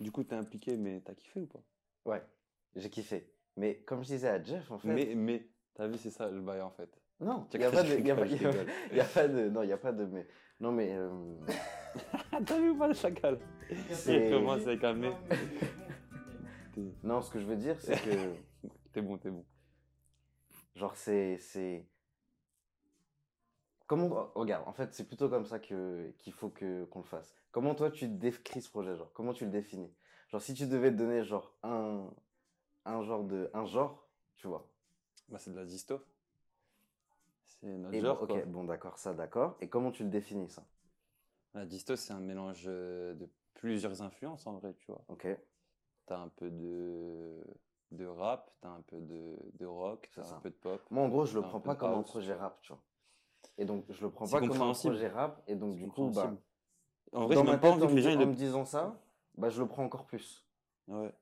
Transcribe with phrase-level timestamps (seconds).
[0.00, 1.62] Du coup, t'es impliqué, mais t'as kiffé ou pas?
[2.04, 2.22] Ouais,
[2.76, 3.32] j'ai kiffé.
[3.56, 4.88] Mais comme je disais à Jeff, en fait.
[4.88, 6.88] Mais, mais, t'as vu, c'est ça le bail en fait.
[7.20, 9.48] Non, Tu il n'y a, as pas de- a, pas- a- a de.
[9.48, 10.04] Non, il n'y a pas de.
[10.04, 10.26] Mais,
[10.60, 10.92] non, mais.
[10.92, 11.10] euh,
[12.46, 13.40] t'as vu ou pas le chacal
[13.90, 15.10] C'est- Il commence à calmer.
[17.02, 18.34] Non, ce que je veux dire, c'est que.
[18.92, 19.44] T'es bon, t'es bon.
[20.76, 21.38] Genre, c'est.
[21.38, 21.86] c'est...
[23.86, 24.30] Comment.
[24.34, 27.34] Regarde, en fait, c'est plutôt comme ça que, qu'il faut que, qu'on le fasse.
[27.50, 29.10] Comment toi, tu décris ce projet, genre?
[29.12, 29.92] Comment tu le définis?
[30.28, 32.08] Genre, si tu devais te donner, genre, un.
[32.84, 33.50] Un genre de.
[33.54, 34.66] Un genre, tu vois.
[35.28, 36.00] Bah, c'est de la disto.
[37.46, 38.36] C'est notre Et genre, bon, quoi.
[38.36, 39.56] ok, bon, d'accord, ça, d'accord.
[39.60, 40.64] Et comment tu le définis, ça?
[41.54, 45.02] La disto, c'est un mélange euh, de plusieurs influences en vrai, tu vois.
[45.08, 45.26] Ok,
[46.06, 47.44] T'as un peu de,
[47.90, 50.82] de rap, t'as un peu de, de rock, t'as un peu de pop.
[50.90, 52.82] Moi, en gros, je le prends pas comme un projet rap, tu vois.
[53.58, 55.42] Et donc, je le prends pas comme un projet rap.
[55.46, 56.32] Et donc, du coup, bah.
[57.12, 59.00] En vrai, dans ma pas tête, envie en, me disant ça,
[59.38, 60.44] bah, je le prends encore plus.
[60.88, 61.14] Ouais.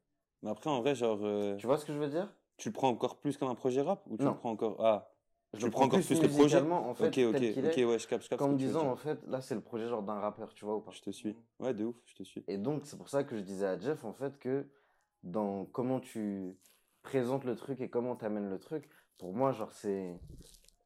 [0.42, 2.32] Mais après, en vrai, genre, euh, Tu vois ce que je veux dire?
[2.56, 4.30] tu le prends encore plus comme un projet rap ou tu Non.
[4.30, 4.76] le prends encore...
[4.84, 5.12] Ah,
[5.52, 7.98] Je Tu le prends encore plus que le projet en fait, ok, ok, ok, ouais,
[7.98, 10.54] je capte, je capte comme disant, en fait, là, c'est le projet genre d'un rappeur,
[10.54, 10.90] tu vois ou pas?
[10.92, 11.36] Je te suis.
[11.58, 12.42] Ouais, de ouf, je te suis.
[12.48, 14.66] Et donc, c'est pour ça que je disais à Jeff, en fait, que
[15.22, 16.56] dans comment tu
[17.02, 20.18] présentes le truc et comment tu amènes le truc, pour moi, genre, c'est.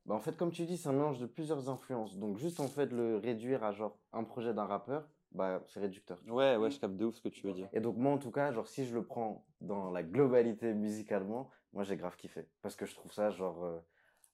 [0.06, 2.16] Bah, en fait, comme tu dis, c'est un mélange de plusieurs influences.
[2.18, 6.18] Donc, juste, en fait, le réduire à genre un projet d'un rappeur, bah, c'est réducteur.
[6.26, 7.68] Ouais, ouais, je capte de ouf ce que tu veux dire.
[7.72, 11.50] Et donc, moi, en tout cas, genre, si je le prends dans la globalité musicalement,
[11.72, 12.48] moi, j'ai grave kiffé.
[12.62, 13.78] Parce que je trouve ça, genre, euh,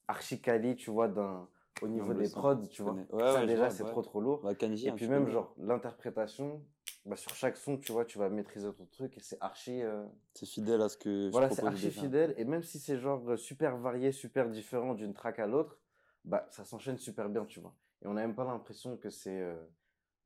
[0.09, 1.49] archi quali, tu vois, d'un.
[1.83, 2.95] Au niveau des prods, je tu vois.
[2.95, 3.91] Ouais, ça, ouais, déjà, c'est ouais.
[3.91, 4.41] trop, trop lourd.
[4.43, 6.65] Bah, Kanji, Et un puis même, genre, l'interprétation,
[7.05, 9.83] bah, sur chaque son, tu vois, tu vas maîtriser ton truc et c'est archi.
[9.83, 12.01] euh, C'est fidèle à ce que Voilà, c'est archi déjà.
[12.01, 12.35] fidèle.
[12.39, 15.79] Et même si c'est genre super varié, super différent d'une track à l'autre,
[16.25, 17.75] bah, ça s'enchaîne super bien, tu vois.
[18.03, 19.39] Et on n'a même pas l'impression que c'est.
[19.39, 19.55] euh,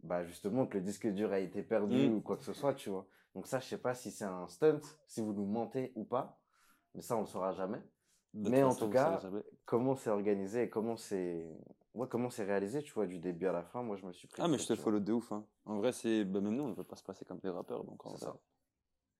[0.02, 2.14] bah, justement, que le disque dur a été perdu Mm.
[2.14, 3.06] ou quoi que ce soit, tu vois.
[3.34, 6.38] Donc, ça, je sais pas si c'est un stunt, si vous nous mentez ou pas.
[6.94, 7.80] Mais ça, on le saura jamais.
[8.34, 9.20] De Mais en tout cas.
[9.64, 11.46] Comment c'est organisé et comment c'est.
[11.94, 14.28] Ouais, comment c'est réalisé, tu vois, du début à la fin, moi, je me suis
[14.28, 14.40] pris.
[14.40, 14.82] Ah, le mais je te vois.
[14.84, 15.32] follow de ouf.
[15.32, 15.44] Hein.
[15.64, 16.24] En vrai, c'est.
[16.24, 17.84] Bah, même nous, on ne veut pas se passer comme des rappeurs.
[17.84, 18.36] Donc, en vrai, ça.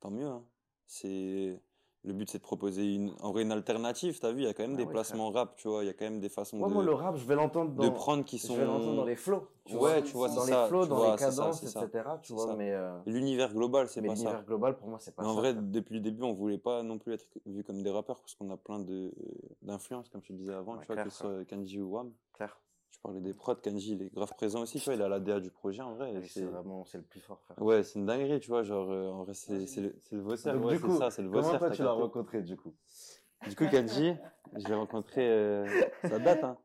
[0.00, 0.26] tant mieux.
[0.26, 0.44] Hein.
[0.86, 1.60] C'est.
[2.02, 4.18] Le but, c'est de proposer une, en vrai, une alternative.
[4.20, 5.84] T'as vu, il y a quand même Ah des ouais, placements rap, tu vois.
[5.84, 7.72] Il y a quand même des façons Ouais, de, moi, le rap, je vais l'entendre
[7.72, 7.82] dans.
[7.84, 8.56] de prendre qui Je sont.
[8.56, 9.46] vais l'entendre dans les flows.
[9.66, 11.82] Tu Ouais, vois, tu vois, dans les ça, flows, dans vois, les cadences, ça.
[11.84, 12.08] etc.
[12.22, 12.54] Tu vois, ça.
[12.56, 14.22] mais, euh, L'univers global, c'est pas ça.
[14.22, 16.82] l'univers global, pour moi, c'est pas Mais en vrai, depuis le début, on voulait pas
[16.82, 19.12] non plus être vus comme des rappeurs parce qu'on a plein de
[19.60, 22.12] d'influences, comme je te disais avant, tu vois, que ce soit Kanji ou Wam.
[22.32, 22.58] Clair.
[22.90, 25.20] Je parlais des prods, Kanji, il est grave présent aussi, tu vois, il a la
[25.20, 26.12] DA du projet en vrai.
[26.16, 27.60] Oui, c'est vraiment, c'est le plus fort, frère.
[27.62, 30.36] Ouais, c'est une dinguerie, tu vois, genre, euh, en vrai, c'est le, le Donc, ouais,
[30.36, 31.58] c'est ça, c'est le comment Vosser.
[31.58, 32.74] toi, tu l'as rencontré, du coup?
[33.48, 34.14] Du coup, Kanji,
[34.56, 35.64] je l'ai rencontré, euh,
[36.04, 36.58] ça date, hein.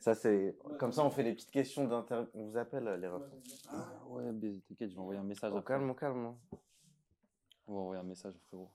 [0.00, 0.56] Ça, c'est.
[0.78, 2.22] Comme ça, on fait des petites questions d'inter.
[2.34, 3.22] On vous appelle, les refs.
[3.68, 5.74] Ah, ouais, mais t'inquiète, je vais envoyer un message après.
[5.74, 6.26] calme, calme.
[6.26, 6.36] hein.
[7.66, 8.70] On va envoyer un message, frérot.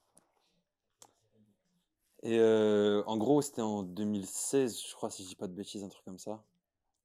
[2.24, 5.84] Et euh, en gros, c'était en 2016, je crois, si je dis pas de bêtises,
[5.84, 6.44] un truc comme ça.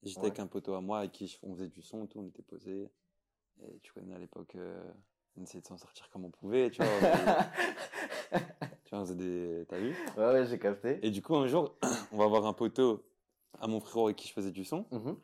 [0.07, 0.27] J'étais Ouais.
[0.27, 2.43] avec un poteau à moi avec qui on faisait du son, et tout, on était
[2.43, 2.89] posés.
[3.63, 4.79] Et tu connais à l'époque, euh,
[5.37, 6.91] on essayait de s'en sortir comme on pouvait, tu vois.
[6.91, 7.51] on faisait-
[8.85, 9.67] tu vois, on faisait des.
[9.69, 9.95] T'as vu?
[10.17, 10.99] Ouais, ouais, j'ai capté.
[11.03, 11.75] Et du coup, un jour,
[12.13, 13.05] on va voir un poteau
[13.59, 15.17] à mon frérot avec qui je faisais du son, Mhm.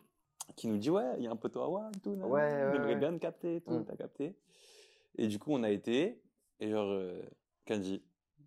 [0.57, 2.73] qui nous dit Ouais, il y a un poteau à WAM, tout, nan, Ouais, nan,
[2.81, 2.97] ouais, ouais.
[2.97, 3.85] bien te capter, tout, Mm.
[3.85, 4.35] t'as capté.
[5.17, 6.21] Et du coup, on a été,
[6.59, 7.23] et genre, euh,
[7.67, 8.03] Kanji,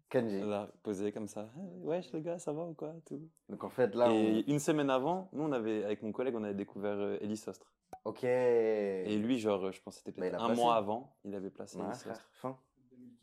[0.09, 0.41] Kenji.
[0.41, 1.49] a posé comme ça.
[1.55, 3.27] Ah, Wesh, les gars, ça va ou quoi tout.
[3.49, 6.43] Donc, en fait, là, Et une semaine avant, nous, on avait, avec mon collègue, on
[6.43, 7.73] avait découvert euh, Elie Sostre.
[8.03, 8.23] Ok.
[8.23, 10.61] Et lui, genre, je pense que c'était peut-être a un placé.
[10.61, 12.29] mois avant, il avait placé Ouais, Elie frère, Sostre.
[12.33, 12.59] fin.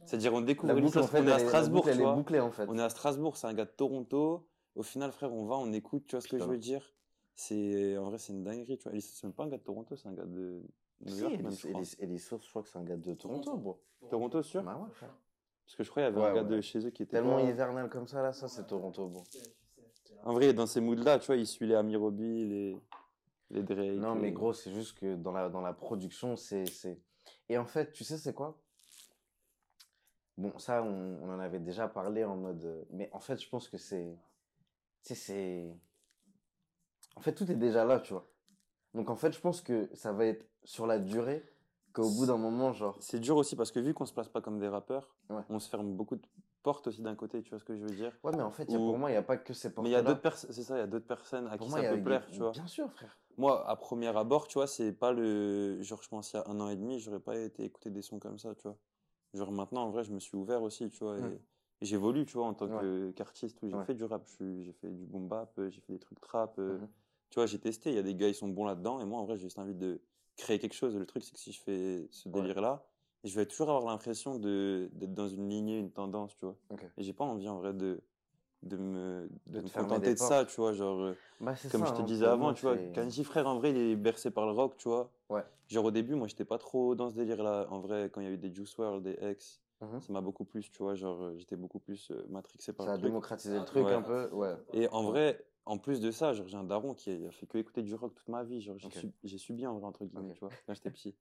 [0.05, 2.15] C'est-à-dire, on découvre Elie en Sostre, fait, on est à Strasbourg, boucle, tu vois.
[2.15, 2.67] bouclée, en fait.
[2.69, 4.49] On est à Strasbourg, c'est un gars de Toronto.
[4.75, 6.95] Au final, frère, on va, on écoute, tu vois ce que je veux dire
[7.35, 8.93] C'est En vrai, c'est une dinguerie, tu vois.
[8.93, 10.63] Elie Sostre, c'est même pas un gars de Toronto, c'est un gars de
[11.01, 11.83] New Si, York, Elie- même, je crois.
[11.83, 13.81] Je que c'est un gars de Toronto, bro.
[14.11, 14.63] Toronto, sûr?
[14.63, 15.15] Bah ouais, frère.
[15.65, 16.57] Parce que je crois qu'il y avait Ouais, un gars ouais.
[16.57, 19.25] de chez eux qui était Tellement pas- hivernal comme ça, là, ça, c'est Toronto, bro.
[20.25, 22.81] En vrai, dans ces moods-là, tu vois, il suit les Amirobi, les,
[23.51, 23.99] les Drake.
[23.99, 27.01] Non, les- mais gros, c'est juste que dans la, dans la production, c'est, c'est...
[27.49, 28.59] Et en fait, tu sais, c'est quoi?
[30.39, 32.65] Bon, ça, on, on en avait déjà parlé en mode...
[32.65, 34.17] euh, Mais en fait, je pense que c'est...
[35.03, 35.77] Tu sais, c'est...
[37.17, 38.27] En fait, tout est déjà là, tu vois.
[38.95, 41.45] Donc, en fait, je pense que ça va être sur la durée
[41.93, 42.97] qu'au bout d'un moment, genre...
[43.01, 45.43] C'est dur aussi parce que vu qu'on se place pas comme des rappeurs, Ouais.
[45.49, 46.23] on se ferme beaucoup de
[46.63, 48.13] portes aussi d'un côté, tu vois ce que je veux dire?
[48.23, 49.89] Ouais, mais en fait, y a- pour moi, il n'y a pas que ces Mais
[49.89, 51.73] il y a d'autres personnes, c'est ça, il y a d'autres personnes à Pour qui
[51.73, 52.53] moi, ça peut plaire, tu vois.
[52.53, 53.19] Bien sûr, frère.
[53.39, 55.81] Moi, à premier abord, tu vois, c'est pas le.
[55.83, 58.03] Genre, je pense il y a un an et demi, j'aurais pas été écouter des
[58.03, 58.77] sons comme ça, tu vois.
[59.35, 61.19] Genre, maintenant, en vrai, je me suis ouvert aussi, tu vois.
[61.19, 61.39] Et, Mm.
[61.81, 63.13] et j'évolue, tu vois, en tant Ouais.
[63.15, 63.59] qu'artiste.
[63.63, 63.85] J'ai Ouais.
[63.87, 66.59] fait du rap, j'ai fait du boom bap, euh, j'ai fait des trucs trap.
[66.59, 66.89] euh, Mhm.
[67.31, 69.01] Tu vois, j'ai testé, il y a des gars, ils sont bons là-dedans.
[69.01, 70.03] Et moi, en vrai, j'ai juste envie de
[70.37, 70.97] créer quelque chose.
[70.97, 72.85] Le truc, c'est que si je fais ce délire-là,
[73.25, 76.57] je vais toujours avoir l'impression de d'être dans une lignée, une tendance, tu vois.
[76.99, 78.01] Et j'ai pas envie en vrai de
[78.63, 81.87] de me de, De me contenter de ça, tu vois, genre euh, Bah, comme ça,
[81.87, 84.47] je te hein, disais avant, tu vois, Kanji frère en vrai, il est bercé par
[84.47, 85.11] le rock, tu vois.
[85.31, 85.43] Ouais.
[85.69, 88.25] Genre au début, moi j'étais pas trop dans ce délire là, en vrai quand il
[88.25, 90.01] y a eu des Juice WRLD, des X, Mhm.
[90.01, 92.93] ça m'a beaucoup plus, tu vois, genre euh, j'étais beaucoup plus euh, matrixé par Ça
[92.93, 93.11] a le truc.
[93.11, 93.95] démocratisé le truc Ouais.
[93.95, 94.29] un peu.
[94.33, 94.55] Ouais.
[94.75, 97.59] Et en vrai, en plus de ça, genre, j'ai un daron qui a fait que
[97.59, 98.61] écouter du rock toute ma vie.
[98.61, 98.95] Genre, j'ai Ok.
[98.95, 101.15] sub- j'ai subi en vrai, entre guillemets, tu vois, quand j'étais petit.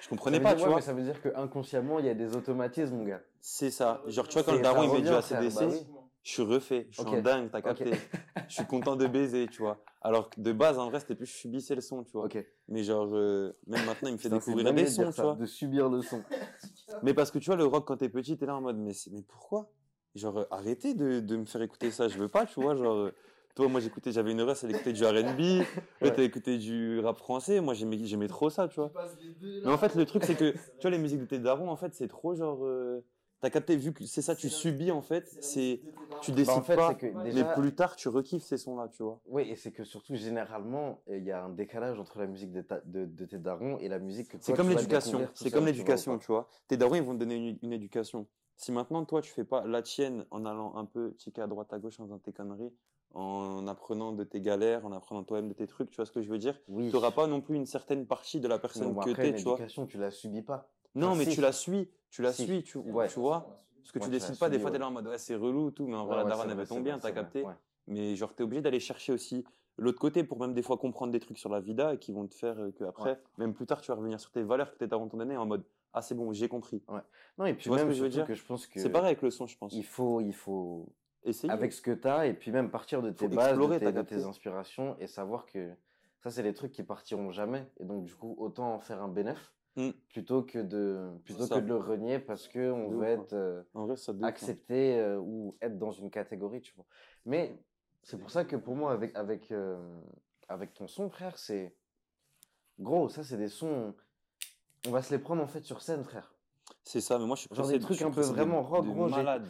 [0.00, 0.76] Je comprenais pas, dire- tu ouais, vois.
[0.76, 3.22] mais ça veut dire que inconsciemment il y a des automatismes, mon gars?
[3.40, 4.02] C'est ça.
[4.06, 5.86] Genre, tu vois, quand C'est- le daron il met du ACDC, bah oui.
[6.22, 6.86] je suis refait.
[6.90, 7.92] Je suis en dingue, t'as capté.
[8.48, 9.82] je suis content de baiser, tu vois.
[10.00, 12.28] Alors que de base, en vrai, c'était plus je subissais le son, tu vois.
[12.68, 15.34] Mais genre, euh, même maintenant, il me fait découvrir des sons, tu vois.
[15.34, 16.22] De subir le son.
[17.02, 18.92] Mais parce que tu vois, le rock, quand t'es petit, t'es là en mode, mais,
[18.92, 19.70] c'est- mais pourquoi?
[20.14, 22.74] Genre, euh, arrêtez de, de me faire écouter ça, je veux pas, tu vois.
[22.74, 23.14] Genre, euh,
[23.58, 25.40] toi, moi, j'écoutais, j'avais une reste, elle écoutait du RB,
[26.00, 26.12] Ouais.
[26.14, 28.92] t'as écouté du rap français, moi, j'aimais, j'aimais trop ça, tu vois.
[29.64, 31.74] Mais en fait, le truc, c'est que, tu vois, les musiques de tes darons, en
[31.76, 32.64] fait, c'est trop genre.
[32.64, 33.04] euh,
[33.40, 35.80] T'as capté, vu que c'est ça, tu subis, en fait, c'est.
[36.20, 36.96] Tu décides Bah, en fait, pas,
[37.34, 39.20] mais plus tard, tu rekiffes ces sons-là, tu vois.
[39.26, 42.62] Oui, et c'est que surtout, généralement, il y a un décalage entre la musique de,
[42.62, 45.66] ta- de, de tes darons et la musique que toi, C'est comme l'éducation, c'est comme
[45.66, 46.48] l'éducation, tu vois.
[46.68, 48.26] Tes darons, ils vont te donner une, une éducation.
[48.56, 51.72] Si maintenant, toi, tu fais pas la tienne en allant un peu checker à droite,
[51.72, 52.72] à gauche en faisant tes conneries,
[53.14, 56.22] en apprenant de tes galères, en apprenant toi-même de tes trucs, tu vois ce que
[56.22, 56.58] je veux dire?
[56.68, 56.88] Oui.
[56.88, 59.36] Tu n'auras pas non plus une certaine partie de la personne bon, que t'es, une
[59.36, 59.58] tu vois.
[59.86, 60.68] tu la subis pas.
[60.94, 61.34] Non, Enfin, mais si.
[61.34, 62.44] tu la suis, tu la Si.
[62.44, 63.08] suis, tu, Ouais.
[63.08, 63.62] tu vois.
[63.82, 64.80] Parce que Ouais, tu tu décides pas, des fois, t'es ouais.
[64.80, 66.66] là en mode, ouais, c'est relou, tout, mais en vrai, Ouais, la ouais, daronne, elle
[66.68, 67.42] ton bien, vrai, t'as capté.
[67.42, 67.54] ouais.
[67.86, 69.44] Mais genre, t'es obligé d'aller chercher aussi
[69.78, 72.26] l'autre côté pour même des fois comprendre des trucs sur la vida et qui vont
[72.26, 73.18] te faire euh, que après, Ouais.
[73.38, 75.46] même plus tard, tu vas revenir sur tes valeurs que tes darons t'ont donné en
[75.46, 75.64] mode,
[75.94, 76.82] ah, c'est bon, j'ai compris.
[77.38, 78.26] Non, et puis vois ce même que je veux dire?
[78.26, 79.72] que je pense que C'est pareil avec le son, je pense.
[79.72, 80.86] il faut, il faut,
[81.24, 81.52] Essayer.
[81.52, 84.16] avec ce que tu as, et puis même partir de tes Faut bases, de tes,
[84.16, 85.70] de inspirations, et savoir que
[86.22, 87.66] ça, c'est des trucs qui partiront jamais.
[87.78, 89.90] Et donc, du coup, autant en faire un bénéf, Mm.
[90.08, 91.56] plutôt que de, plutôt ça.
[91.56, 93.94] que de le renier parce que on veut être euh, vrai,
[94.24, 96.84] accepté euh, ou être dans une catégorie, tu vois.
[97.24, 97.56] Mais
[98.02, 99.78] c'est pour ça que pour moi, avec, avec, euh,
[100.48, 101.76] avec ton son, frère, c'est.
[102.80, 103.94] Gros, ça, c'est des sons.
[104.88, 106.34] On va se les prendre en fait sur scène, frère.
[106.82, 109.08] C'est ça, mais moi, je suis Genre des de- trucs un peu vraiment rock, gros,
[109.08, 109.46] malade.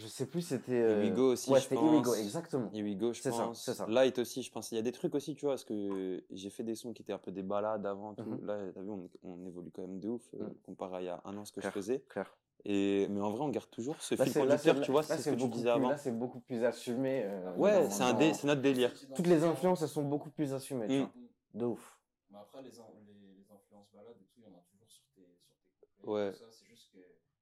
[0.00, 0.72] Euh, je sais plus, c'était.
[0.72, 2.70] Here We euh, Go aussi, Ouais, je c'était Here We Go, exactement.
[2.72, 3.62] Here We Go, je pense.
[3.64, 3.86] c'est ça.
[3.88, 4.72] Light aussi, je pense.
[4.72, 7.02] Il y a des trucs aussi, tu vois, parce que j'ai fait des sons qui
[7.02, 8.14] étaient un peu des balades avant.
[8.14, 8.24] Tout.
[8.24, 8.46] Mhm.
[8.46, 10.54] Là, t'as vu, on, on évolue quand même de ouf, euh, Mhm.
[10.66, 11.72] comparé à il y a un an ce que Clair.
[11.72, 12.00] je faisais.
[12.08, 12.34] Clair.
[12.66, 15.30] Et, mais en vrai, on garde toujours ce Là, fil conducteur, tu vois, c'est ce
[15.30, 15.88] que tu beaucoup disais plus- avant.
[15.90, 17.22] Là, c'est beaucoup plus assumé.
[17.24, 18.92] euh, Ouais, c'est un dé- c'est notre délire.
[19.14, 20.98] Toutes les influences, elles sont beaucoup plus assumées, tu Mm.
[21.00, 21.10] vois.
[21.54, 21.98] De ouf.
[22.30, 24.88] Mais après, les, in- les, les influences balades et tout, il y en a toujours
[24.90, 26.06] sur tes, sur tes.
[26.08, 26.32] Ouais.
[26.34, 26.44] Ça.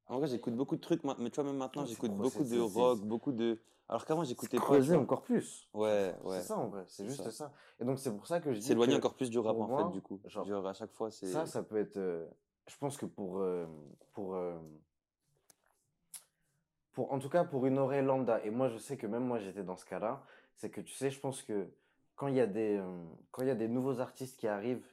[0.09, 2.43] En vrai, j'écoute beaucoup de trucs, ma- mais tu vois, même maintenant, Ouais, j'écoute beaucoup
[2.43, 3.59] de rock, beaucoup de.
[3.87, 4.63] Alors qu'avant, j'écoutais pas.
[4.63, 5.67] Creuser encore plus.
[5.73, 6.41] Ouais, ouais.
[6.41, 7.31] C'est ça en vrai, c'est juste ça.
[7.31, 7.53] ça.
[7.79, 9.83] Et donc c'est pour ça que je dis S'éloigner encore plus du rap, en moi,
[9.83, 10.19] fait, du coup.
[10.25, 11.31] genre, Genre, à chaque fois, c'est.
[11.31, 11.97] ça, ça peut être.
[11.97, 12.25] euh,
[12.67, 13.67] je pense que pour, euh,
[14.13, 14.57] pour, euh,
[16.93, 19.37] pour, en tout cas pour une oreille lambda, et moi je sais que même moi
[19.39, 20.23] j'étais dans ce cas-là,
[20.55, 21.67] c'est que tu sais, je pense que
[22.15, 22.81] quand il y a des,
[23.31, 24.85] quand il y a des nouveaux artistes qui arrivent,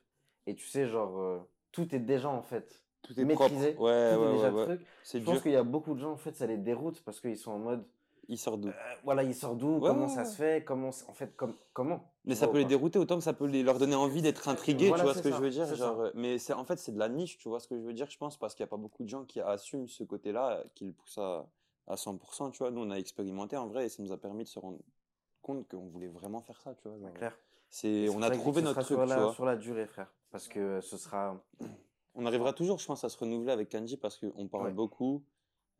[0.47, 3.85] et tu sais, genre, tout est déjà en fait Tout est maîtrisé, propre.
[3.85, 4.87] Ouais, tout ouais, est déjà ouais, truc.
[5.12, 7.37] Je pense qu'il y a beaucoup de gens en fait, ça les déroute parce qu'ils
[7.38, 7.85] sont en mode,
[8.29, 8.69] Il sort d'où?
[8.69, 8.73] euh,
[9.05, 12.12] voilà, il sort d'où, comment ça se fait, comment, en fait, comme, comment?
[12.25, 14.20] Mais tu ça peut les pas dérouter autant que ça peut les- leur donner envie
[14.20, 16.53] d'être intrigués, Voilà, tu vois ce que ça, je veux dire genre, euh, Mais c'est
[16.53, 18.36] en fait c'est de la niche, tu vois ce que je veux dire, je pense,
[18.36, 21.19] parce qu'il n'y a pas beaucoup de gens qui assument ce côté-là, qui le poussent
[21.19, 21.46] à,
[21.86, 22.72] à 100%, tu vois.
[22.72, 24.79] Nous, on a expérimenté en vrai et ça nous a permis de se rendre
[25.41, 26.98] compte qu'on voulait vraiment faire ça, tu vois.
[26.98, 27.39] genre, Clair.
[27.70, 29.32] C'est, on a trouvé notre truc, sur tu la, vois.
[29.32, 30.13] sur la durée, frère.
[30.32, 31.41] Parce que ce sera.
[32.17, 34.73] On arrivera toujours, je pense, à se renouveler avec Kanji parce qu'on parle Ouais.
[34.73, 35.25] beaucoup.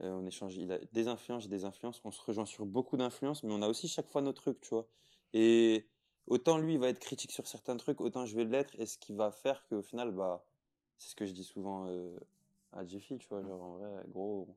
[0.03, 2.01] euh, on échange, il a des influences, j'ai des influences.
[2.05, 4.71] On se rejoint sur beaucoup d'influences, mais on a aussi chaque fois nos trucs, tu
[4.71, 4.89] vois.
[5.33, 5.89] Et
[6.27, 8.75] autant lui, il va être critique sur certains trucs, autant je vais l'être.
[8.79, 10.45] Et ce qui va faire qu'au final, bah,
[10.99, 12.19] c'est ce que je dis souvent euh,
[12.73, 13.43] à Jeffy, tu vois.
[13.43, 14.49] Genre, en vrai, gros,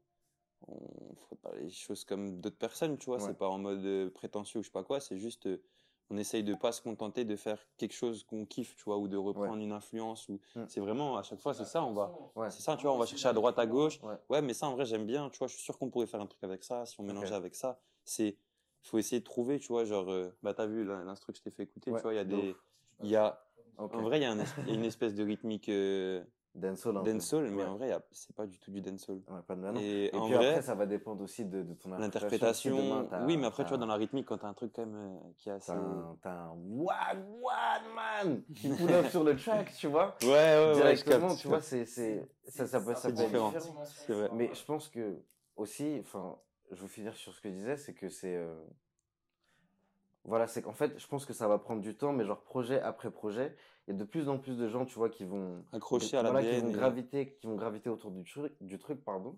[0.68, 3.20] on ne ferait pas les choses comme d'autres personnes, tu vois.
[3.20, 3.26] Ouais.
[3.28, 5.00] C'est pas en mode euh, prétentieux ou je sais pas quoi.
[5.00, 5.48] C'est juste,
[6.10, 9.08] on essaye de pas se contenter de faire quelque chose qu'on kiffe, tu vois, ou
[9.08, 10.28] de reprendre une influence.
[10.30, 10.40] Ou...
[10.56, 10.64] Mm.
[10.68, 12.12] C'est vraiment, à chaque fois, c'est ça, on va.
[12.36, 12.50] Ouais.
[12.50, 14.00] C'est ça, tu vois, on va chercher à droite, à gauche.
[14.02, 14.16] Ouais.
[14.30, 15.30] Ouais, mais ça, en vrai, j'aime bien.
[15.30, 17.36] Tu vois, je suis sûr qu'on pourrait faire un truc avec ça, si on mélangeait
[17.36, 17.80] avec ça.
[18.04, 18.38] C'est,
[18.82, 21.44] faut essayer de trouver, tu vois, genre, euh, bah, t'as vu l'in- l'instru que je
[21.44, 22.56] t'ai fait écouter, Ouais, tu vois, il y a de des,
[23.04, 23.46] il y a,
[23.78, 26.24] en vrai, il y a, un es- il y a une espèce de rythmique euh,
[26.56, 26.98] Dancehall.
[26.98, 27.12] un peu.
[27.14, 27.70] dancehall, mais Ouais.
[27.70, 29.22] en vrai, c'est pas du tout du dancehall.
[29.28, 29.80] Ouais, pas de maintenant.
[29.80, 32.76] Et, Et en puis vrai, après, ça va dépendre aussi de, de ton interprétation.
[32.76, 34.86] demain, t'as- oui, mais après, tu vois, dans la rythmique, quand t'as un truc quand
[34.86, 35.72] même euh, qui est assez.
[36.22, 40.16] T'as un, un wagwan man qui pull up sur le track, tu vois.
[40.24, 43.50] Ouais, ouais, ouais, je tu vois, c'est, c'est, ça, ça peut, ça être différent.
[43.52, 43.84] différent.
[43.86, 44.30] C'est vrai.
[44.34, 45.22] Mais je pense que
[45.56, 46.38] aussi, enfin,
[46.72, 48.56] je veux finir sur ce que je disais, c'est que c'est, euh,
[50.26, 52.80] Voilà, c'est qu'en fait, je pense que ça va prendre du temps, mais genre projet
[52.82, 53.56] après projet,
[53.90, 56.22] il y a de plus en plus de gens, tu vois, qui vont Accroché à
[56.22, 59.36] voilà, qui vont et- graviter, qui vont graviter autour du truc, du truc, pardon.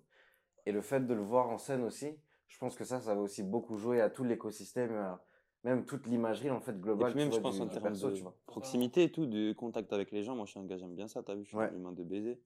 [0.65, 2.17] Et le fait de le voir en scène aussi,
[2.49, 5.23] je pense que ça, ça va aussi beaucoup jouer à tout l'écosystème, à
[5.63, 7.11] même toute l'imagerie en fait Et globale.
[7.13, 8.35] puis même, tu je pense du, en termes perso, de tu vois.
[8.45, 10.35] proximité et tout, de contact avec les gens.
[10.35, 11.69] Moi, je suis un gars, j'aime bien ça, t'as vu, je suis Ouais.
[11.69, 12.41] un humain de baiser.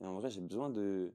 [0.00, 1.12] Et en vrai, j'ai besoin de,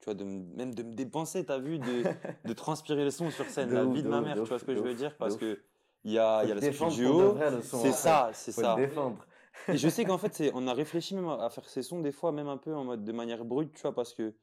[0.00, 2.02] tu vois, de me- même de me dépenser, t'as vu, de,
[2.44, 4.44] de transpirer le son sur scène, De la ouf, vie de de ma mère, tu
[4.44, 5.58] vois ce que je veux ouf, dire Parce que
[6.04, 8.76] il y a, y a le studio, c'est ça, c'est ça.
[8.76, 9.24] défendre.
[9.68, 12.32] Et je sais qu'en fait, on a réfléchi même à faire ces sons des fois,
[12.32, 14.34] même un peu en mode de manière brute, tu vois, parce que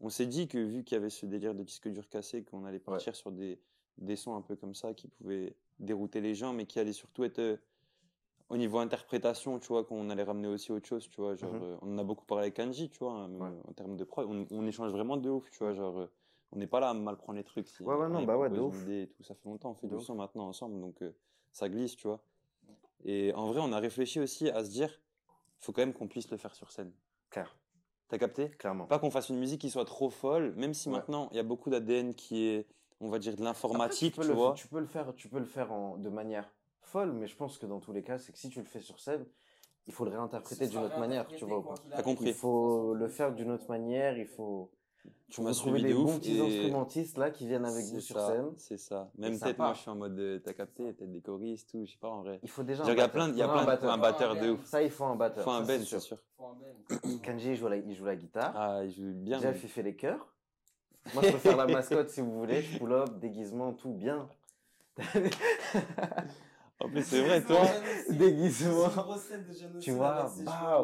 [0.00, 2.64] on s'est dit que vu qu'il y avait ce délire de disque dur cassé, qu'on
[2.66, 3.58] allait partir sur des,
[3.98, 7.24] des sons un peu comme ça qui pouvaient dérouter les gens, mais qui allaient surtout
[7.24, 7.56] être euh,
[8.50, 11.34] au niveau interprétation, tu vois, qu'on allait ramener aussi autre chose, tu vois.
[11.34, 11.62] Genre, Mhm.
[11.62, 13.48] euh, on en a beaucoup parlé avec Kanji, tu vois, hein, Ouais.
[13.48, 16.08] euh, en termes de prod, on, on échange vraiment de ouf, tu vois, genre.
[16.52, 17.66] on n'est pas là à mal prendre les trucs.
[17.68, 18.82] Si Ouais, ouais, non, on bah ouais, de ouf.
[18.82, 19.22] idée et tout.
[19.22, 21.02] Ça fait longtemps, on fait du son maintenant ensemble, donc
[21.52, 22.22] ça glisse, tu vois.
[23.04, 25.00] Et en vrai, on a réfléchi aussi à se dire,
[25.60, 26.92] faut quand même qu'on puisse le faire sur scène.
[27.30, 27.56] Claire,
[28.08, 28.50] T'as capté?
[28.50, 28.86] Clairement.
[28.86, 30.94] Pas qu'on fasse une musique qui soit trop folle, même si Ouais.
[30.96, 32.66] maintenant il y a beaucoup d'ADN qui est,
[33.00, 34.54] on va dire, de l'informatique, tu le- vois.
[34.54, 37.58] tu peux le faire, tu peux le faire en, de manière folle, mais je pense
[37.58, 39.26] que dans tous les cas, c'est que si tu le fais sur scène,
[39.88, 42.28] il faut le réinterpréter d'une autre manière, tu vois T'as compris.
[42.28, 44.70] Il faut le faire d'une autre manière, il faut,
[45.28, 48.18] Tu m'as suivi des de bons petits et instrumentistes là qui viennent avec vous sur
[48.18, 48.52] ça, scène.
[48.56, 49.10] C'est ça.
[49.18, 51.20] Même peut-être moi je suis en mode, euh, t'as capté, il y a peut-être des
[51.20, 52.38] choristes, tout, je sais pas en vrai.
[52.42, 53.10] Il faut déjà Il y a batteur.
[53.10, 54.36] plein, il y a plein un de un batteur.
[54.36, 54.64] de ouf.
[54.64, 55.44] Ça, il faut un batteur.
[55.44, 56.18] Faut un Ben, c'est sûr.
[56.36, 57.18] Faut un.
[57.22, 58.52] Kanji, il joue la, il joue la guitare.
[58.54, 59.40] Ah, il joue bien.
[59.40, 60.32] Jeff, il fait les chœurs.
[61.14, 62.62] Moi, je peux faire la mascotte si vous voulez.
[62.78, 64.28] Pull-up, déguisement, tout bien.
[66.78, 67.62] En plus, c'est vrai, toi.
[68.10, 68.90] Déguisement.
[69.80, 70.82] Tu vois, bah.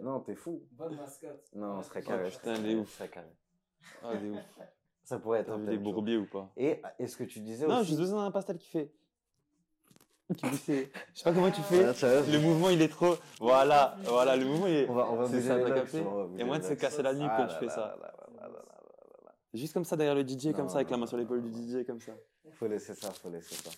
[0.00, 0.62] Non, t'es fou.
[0.72, 1.44] Bonne mascotte.
[1.54, 2.30] Non, ce serait carré.
[2.30, 2.88] putain, il est ouf.
[2.90, 3.26] ce serait carré.
[4.02, 4.38] Ah, des ouf.
[5.04, 5.92] Ça pourrait être T'as un vu thème, les tu vois.
[5.92, 6.50] bourbiers ou pas?
[6.56, 8.90] Et est-ce que tu disais Non, aussi j'ai besoin d'un pastel qui fait.
[10.36, 10.90] Qui fait.
[11.12, 11.84] Je sais pas comment tu fais.
[11.84, 13.16] Ah, Le mouvement, il est trop.
[13.38, 14.88] Voilà, voilà, le mouvement, il est.
[14.88, 15.98] On va, on va C'est ça, t'as capté
[16.38, 17.80] Et moins de se casser la nuque Ah quand là tu fais là ça.
[17.80, 19.34] là là là là là là.
[19.52, 21.50] Juste comme ça derrière le DJ, comme ça, avec la non, main sur l'épaule du.
[21.50, 22.12] DJ, comme ça.
[22.52, 23.70] Faut laisser ça, faut laisser ça.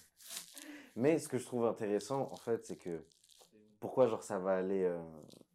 [0.94, 3.02] Mais ce que je trouve intéressant, en fait, c'est que
[3.80, 4.96] pourquoi genre ça va aller, euh,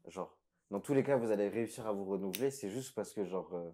[0.08, 0.36] genre
[0.70, 3.50] dans tous les cas vous allez réussir à vous renouveler, c'est juste parce que genre
[3.53, 3.70] euh,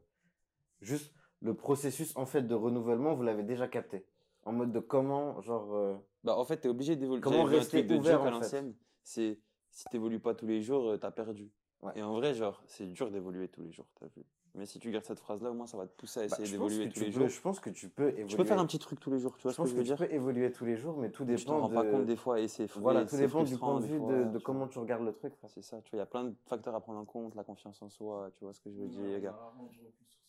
[0.86, 4.06] juste le processus en fait de renouvellement vous l'avez déjà capté.
[4.44, 7.22] En mode de comment genre euh, Bah, en fait, t'es obligé d'évoluer.
[7.22, 8.32] Comment un rester truc de ouvert, à en fait.
[8.32, 8.76] l'ancienne.
[9.04, 9.40] C'est
[9.72, 11.52] si t'évolues pas tous les jours, euh, t'as perdu.
[11.82, 11.92] Ouais.
[11.96, 14.24] Et en vrai, genre, c'est dur d'évoluer tous les jours, t'as vu.
[14.54, 16.46] Mais si tu gardes cette phrase-là, au moins, ça va te pousser à bah, essayer
[16.46, 17.28] je pense d'évoluer que tous tu les peux, jours.
[17.30, 18.26] je pense que tu peux évoluer.
[18.28, 19.70] Tu peux faire un petit truc tous les jours, tu vois je ce que pense
[19.70, 19.98] je que veux tu dire?
[19.98, 22.40] peux évoluer tous les jours, mais tout t'en dépend rends de pas compte des fois
[22.40, 24.80] et c'est voilà tout dépend du point de vue fois, de, de tu comment tu
[24.80, 25.34] regardes le truc.
[25.48, 27.44] C'est ça, tu vois, il y a plein de facteurs à prendre en compte, la
[27.44, 29.36] confiance en soi, tu vois ce que je veux dire, Ouais, gars.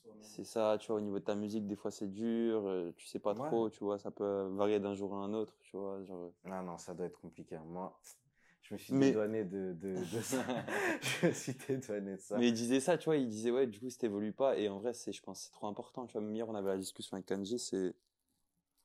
[0.07, 0.23] Soi-même.
[0.23, 3.07] C'est ça, tu vois, au niveau de ta musique, des fois c'est dur, euh, tu
[3.07, 3.47] sais pas Ouais.
[3.49, 6.33] trop, tu vois, ça peut varier d'un jour à un autre, tu vois, genre.
[6.45, 7.57] Ah non, ça doit être compliqué.
[7.57, 7.65] hein.
[7.67, 7.99] Moi,
[8.63, 10.45] je me suis Mais- dédouané de, de, de ça.
[11.23, 12.37] je me suis dédouané de ça.
[12.39, 14.69] Mais il disait ça, tu vois, il disait, ouais, du coup, si t'évolues pas, et
[14.69, 16.79] en vrai, c'est, je pense, c'est trop important, tu vois, même hier, on avait la
[16.79, 17.95] discussion avec Kanji, c'est,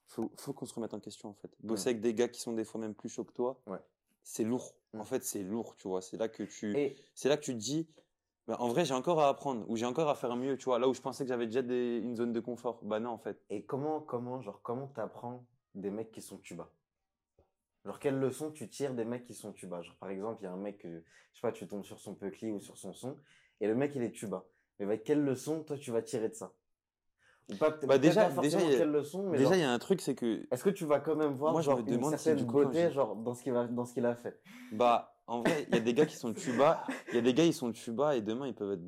[0.08, 1.52] faut, faut qu'on se remette en question, en fait.
[1.62, 3.80] Bosser avec des gars qui sont des fois même plus chauds que toi, Ouais.
[4.24, 4.74] c'est lourd.
[4.98, 7.54] En fait, c'est lourd, tu vois, c'est là que tu, Et c'est là que tu
[7.54, 7.88] te dis,
[8.48, 10.80] bah, en vrai, j'ai encore à apprendre, ou j'ai encore à faire mieux, tu vois,
[10.80, 13.18] là où je pensais que j'avais déjà des, une zone de confort, bah non, en
[13.18, 13.42] fait.
[13.50, 15.46] Et comment, comment, genre, comment t'apprends
[15.76, 16.70] des mecs qui sont tuba?
[17.86, 19.82] Genre, quelles leçons tu tires des mecs qui sont tuba?
[19.82, 21.02] Genre, par exemple, il y a un mec, euh,
[21.34, 23.18] je sais pas, tu tombes sur son Puckly ou sur son son,
[23.60, 24.46] et le mec, il est tuba.
[24.80, 26.52] Mais avec quelle leçon, toi, tu vas tirer de ça?
[27.50, 29.64] Ou pas, Bah, déjà- pas déjà, il y a- quelle leçon, mais Déjà, il y
[29.64, 31.80] a un truc, c'est que, est-ce que tu vas quand même voir Moi, je genre,
[31.80, 34.06] une si, certaine du coup, quand beauté genre, dans ce qu'il va- dans ce qu'il
[34.06, 34.40] a fait?
[34.72, 37.34] Bah, en vrai, il y a des gars qui sont tuba, il y a des
[37.34, 38.84] gars, ils sont tuba, et demain, ils peuvent être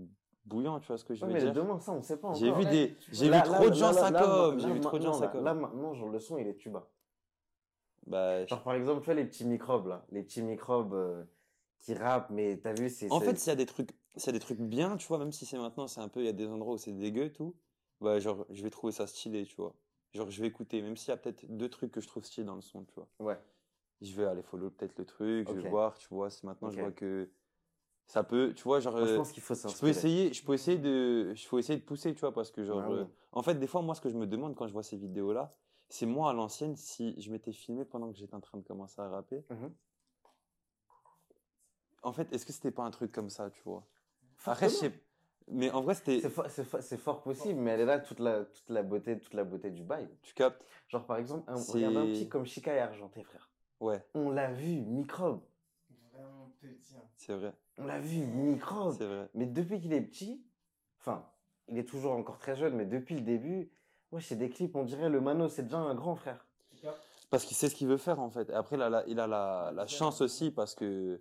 [0.46, 1.54] bouillants, tu vois ce que je Ouais, veux mais dire.
[1.54, 2.40] demain, ça, on sait pas encore.
[2.40, 5.20] J'ai vu Ouais, des, j'ai vu trop de gens là, j'ai vu trop de gens
[5.20, 5.46] là- comme.
[5.46, 6.88] Là, maintenant, genre, le son, il est tuba.
[8.08, 10.06] Bah, Genre, par exemple, tu vois, les petits microbes, là.
[10.12, 11.24] Les petits microbes euh,
[11.80, 13.10] qui rappent, mais t'as vu, c'est.
[13.12, 15.18] en fait, s'il y a des trucs, s'il y a des trucs bien, tu vois,
[15.18, 17.32] même si c'est maintenant, c'est un peu, il y a des endroits où c'est dégueu,
[17.32, 17.56] tout,
[18.02, 19.74] bah, genre, je vais trouver ça stylé, tu vois.
[20.14, 22.46] Genre, je vais écouter, même s'il y a peut-être deux trucs que je trouve stylés
[22.46, 23.08] dans le son, tu vois.
[23.20, 23.40] Ouais.
[24.02, 26.80] Je vais aller follow peut-être le truc, je vais voir, tu vois, si maintenant je
[26.80, 27.30] vois que
[28.06, 30.44] ça peut, tu vois, genre, Moi, je euh, pense qu'il faut je peux essayer, je
[30.44, 32.98] peux essayer de, je peux essayer de pousser, tu vois, parce que genre, Ah oui.
[32.98, 34.98] euh, en fait, des fois, moi, ce que je me demande quand je vois ces
[34.98, 35.56] vidéos-là,
[35.90, 39.00] c'est moi à l'ancienne, si je m'étais filmé pendant que j'étais en train de commencer
[39.02, 39.74] à rapper, Mhm.
[42.04, 43.84] en fait, est-ce que c'était pas un truc comme ça, tu vois?
[44.46, 44.92] Après, je sais,
[45.48, 48.00] mais en vrai, c'était, C'est fo- c'est fo- c'est fort possible, mais elle est là
[48.00, 50.10] toute la, toute la beauté, toute la beauté du bail.
[50.22, 50.66] tu captes?
[50.90, 53.50] Genre, par exemple, un, regarde un petit comme Chica et Argenté, frère.
[53.80, 55.42] Ouais, On l'a vu, microbe.
[56.14, 56.96] Vraiment petit.
[56.96, 57.02] hein.
[57.18, 58.96] c'est vrai, On l'a vu, microbe.
[58.98, 59.30] c'est vrai.
[59.34, 60.42] Mais depuis qu'il est petit,
[61.00, 61.26] enfin,
[61.68, 63.72] il est toujours encore très jeune, mais depuis le début,
[64.12, 66.46] ouais, c'est des clips, on dirait le Mano, c'est déjà un grand frère.
[67.30, 68.50] Parce qu'il sait ce qu'il veut faire, en fait.
[68.52, 71.20] Et après, il a la, il a la, la chance aussi parce que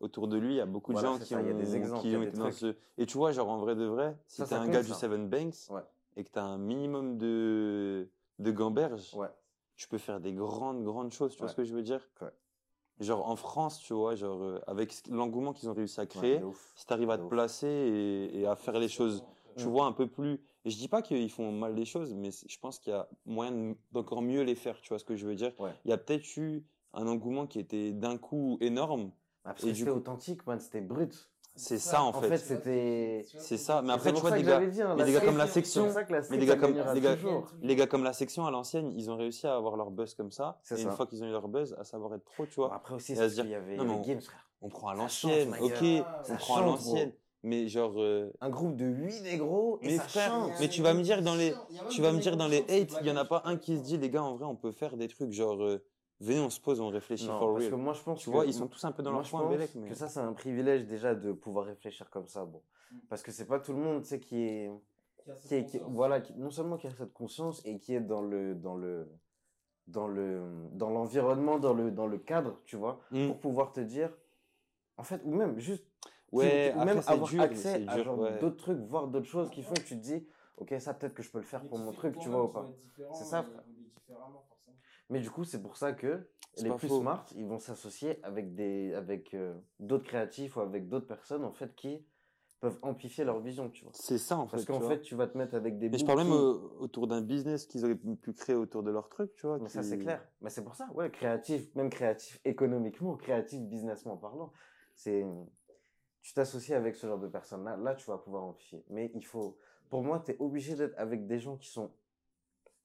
[0.00, 1.50] autour de lui, il y a beaucoup Voilà, de gens qui ça, ont, il y
[1.50, 2.76] a des exemples, il qui y a ont des été dans ce.
[2.98, 4.92] Et tu vois, genre, en vrai de vrai, si t'es un compte, gars du.
[4.92, 5.82] Seven Banks Ouais.
[6.16, 8.08] et que t'as un minimum de,
[8.40, 9.28] de gamberge, Ouais.
[9.82, 11.32] Tu peux faire des grandes, grandes choses.
[11.34, 12.08] Tu vois ce que je veux dire?
[12.20, 12.28] Ouais.
[13.00, 16.40] Genre, en France, tu vois, genre, euh, avec l'engouement qu'ils ont réussi à créer,
[16.76, 17.28] si tu arrives à te ouf.
[17.30, 19.24] placer et, et à faire les choses,
[19.56, 20.40] tu vois, un peu plus.
[20.64, 23.08] Et je dis pas qu'ils font mal les choses, mais je pense qu'il y a
[23.26, 25.52] moyen de- d'encore mieux les faire, tu vois ce que je veux dire?
[25.58, 25.72] Ouais.
[25.84, 29.10] Il y a peut-être eu un engouement qui était d'un coup énorme.
[29.42, 31.31] Parce Et que du c'était coup- authentique, man, c'était brut.
[31.54, 32.28] C'est ça, en En fait.
[32.28, 33.26] fait, c'était.
[33.38, 33.82] C'est ça.
[33.82, 35.52] Mais après, tu vois, ça des gars, hein, mais la des gars comme la c'est
[35.52, 37.46] section, pour ça que la mais des gars ça comme- les gars- toujours.
[37.60, 40.30] les gars comme la section à l'ancienne, ils ont réussi à avoir leur buzz comme
[40.30, 40.58] ça.
[40.62, 40.96] C'est Et une ça.
[40.96, 42.74] fois qu'ils ont eu leur buzz, à savoir être trop, tu Bon, vois.
[42.74, 44.20] après aussi, c'est à parce se dire, qu'il y avait non, mais les on- games,
[44.22, 44.48] frère.
[44.62, 46.20] On prend à Ça l'ancienne, ok, gars.
[46.20, 47.12] on Ça prend à change, l'ancienne.
[47.44, 50.52] Mais genre, euh, Un groupe de 8 négros et Mais ça frère, chante.
[50.60, 51.54] mais tu vas me dire dans les-
[51.90, 53.82] tu vas me dire dans les hate, il y en a pas un qui se
[53.82, 55.84] dit, les gars, en vrai, on peut faire des trucs genre, euh,
[56.22, 58.30] venez, on se pose, on réfléchit Non, for parce que moi, je pense Tu que-
[58.34, 59.88] vois, ils sont tous un peu dans moi, leur coin, Bélec, mais.
[59.88, 62.44] que ça, c'est un privilège déjà de pouvoir réfléchir comme ça.
[62.44, 62.62] Bon.
[62.90, 62.96] Mm.
[63.08, 64.70] Parce que c'est pas tout le monde, tu sais, qui est.
[65.46, 68.22] qui est, qui- voilà, qui- non seulement qui a cette conscience et qui est dans
[68.22, 69.08] le, dans le,
[69.86, 73.26] dans le, dans l'environnement, dans le, dans le cadre, tu vois, Mm.
[73.28, 74.10] pour pouvoir te dire,
[74.96, 75.84] en fait, ou même juste,
[76.32, 78.38] Ouais, ou après, même avoir dur, accès à dur, genre ouais.
[78.38, 80.26] d'autres trucs, voir d'autres choses qui font que tu te dis,
[80.56, 82.68] ok, ça peut-être que je peux le faire pour mon truc, tu vois ou pas.
[83.12, 83.62] C'est ça, frère.
[85.12, 86.26] Mais du coup, c'est pour ça que
[86.62, 87.00] les plus faux.
[87.00, 91.52] smart, ils vont s'associer avec des, avec euh, d'autres créatifs ou avec d'autres personnes en
[91.52, 92.02] fait qui
[92.60, 93.92] peuvent amplifier leur vision, tu vois.
[93.94, 94.56] C'est ça, en fait.
[94.56, 95.90] Parce qu'en fait, tu vas te mettre avec des.
[95.90, 99.10] Mais je parle même euh, autour d'un business qu'ils auraient pu créer autour de leur
[99.10, 99.58] truc, tu vois.
[99.58, 100.26] Mais ça, c'est clair.
[100.40, 104.50] Mais c'est pour ça, ouais, créatif, même créatif économiquement, créatif businessment parlant.
[104.94, 105.26] C'est,
[106.22, 108.82] tu t'associes avec ce genre de personnes-là, là, tu vas pouvoir amplifier.
[108.88, 109.58] Mais il faut,
[109.90, 111.90] pour moi, tu es obligé d'être avec des gens qui sont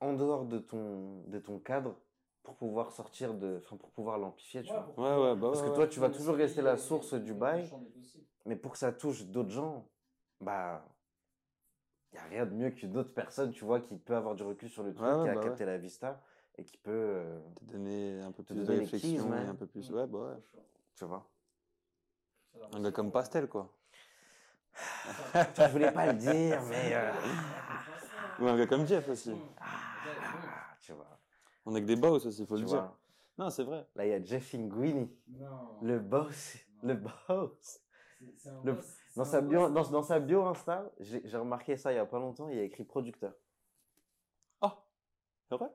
[0.02, 1.96] en dehors de ton, de ton cadre
[2.48, 4.88] pour pouvoir sortir de, enfin, pour pouvoir l'amplifier, tu vois.
[4.96, 5.76] Ouais, ouais, bah Parce ouais, que ouais.
[5.76, 7.70] toi, tu vas toujours rester la source du bail,
[8.46, 9.86] mais pour que ça touche d'autres gens,
[10.40, 10.86] bah,
[12.14, 14.44] il n'y a rien de mieux que d'autres personnes, tu vois, qui peut avoir du
[14.44, 16.22] recul sur le truc, qui a bah capté la vista
[16.58, 19.50] et qui peut, euh, Te donner un peu plus de keys, réflexion et man.
[19.50, 19.92] un peu plus.
[19.92, 20.62] Ouais, bah ouais.
[20.96, 21.30] tu vois.
[22.74, 23.74] Un gars comme Pastel, quoi.
[25.58, 27.12] Je voulais pas le dire, mais euh,
[28.40, 29.36] Ou un gars comme Jeff aussi.
[29.60, 31.17] ah, tu vois.
[31.70, 32.94] On a que des boss aussi, faut Tu le dire.
[33.38, 33.86] Non, c'est vrai.
[33.96, 35.80] Là, il y a Jeff Linguini, Non.
[35.82, 37.12] le boss, le boss.
[38.18, 39.50] C'est- c'est un Le- boss, c'est Dans un sa boss.
[39.50, 42.56] bio, dans, dans sa bio Insta, j'ai remarqué ça il y a pas longtemps, il
[42.56, 43.34] y a écrit producteur.
[44.62, 44.82] Ah,
[45.50, 45.68] c'est vrai?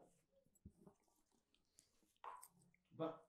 [2.99, 3.23] Bah,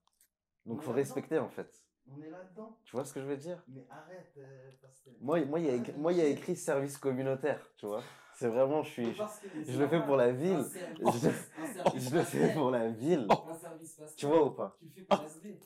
[0.64, 1.84] Donc faut respecter en fait.
[2.10, 2.78] on est là-dedans.
[2.84, 3.62] Tu vois ce que je veux dire?
[3.68, 5.14] Mais arrête, euh, Pastel.
[5.20, 8.02] Moi, moi, il y a écrit, moi, il y a écrit service communautaire, tu vois.
[8.36, 9.22] C'est vraiment, je suis, je,
[9.68, 10.64] je le fais pour la ville.
[11.04, 13.26] Un Je- un le fais pour la ville.
[13.30, 14.16] Un service Pastel.
[14.16, 14.76] Tu vois ou pas?
[14.80, 15.58] Tu le fais pour SD.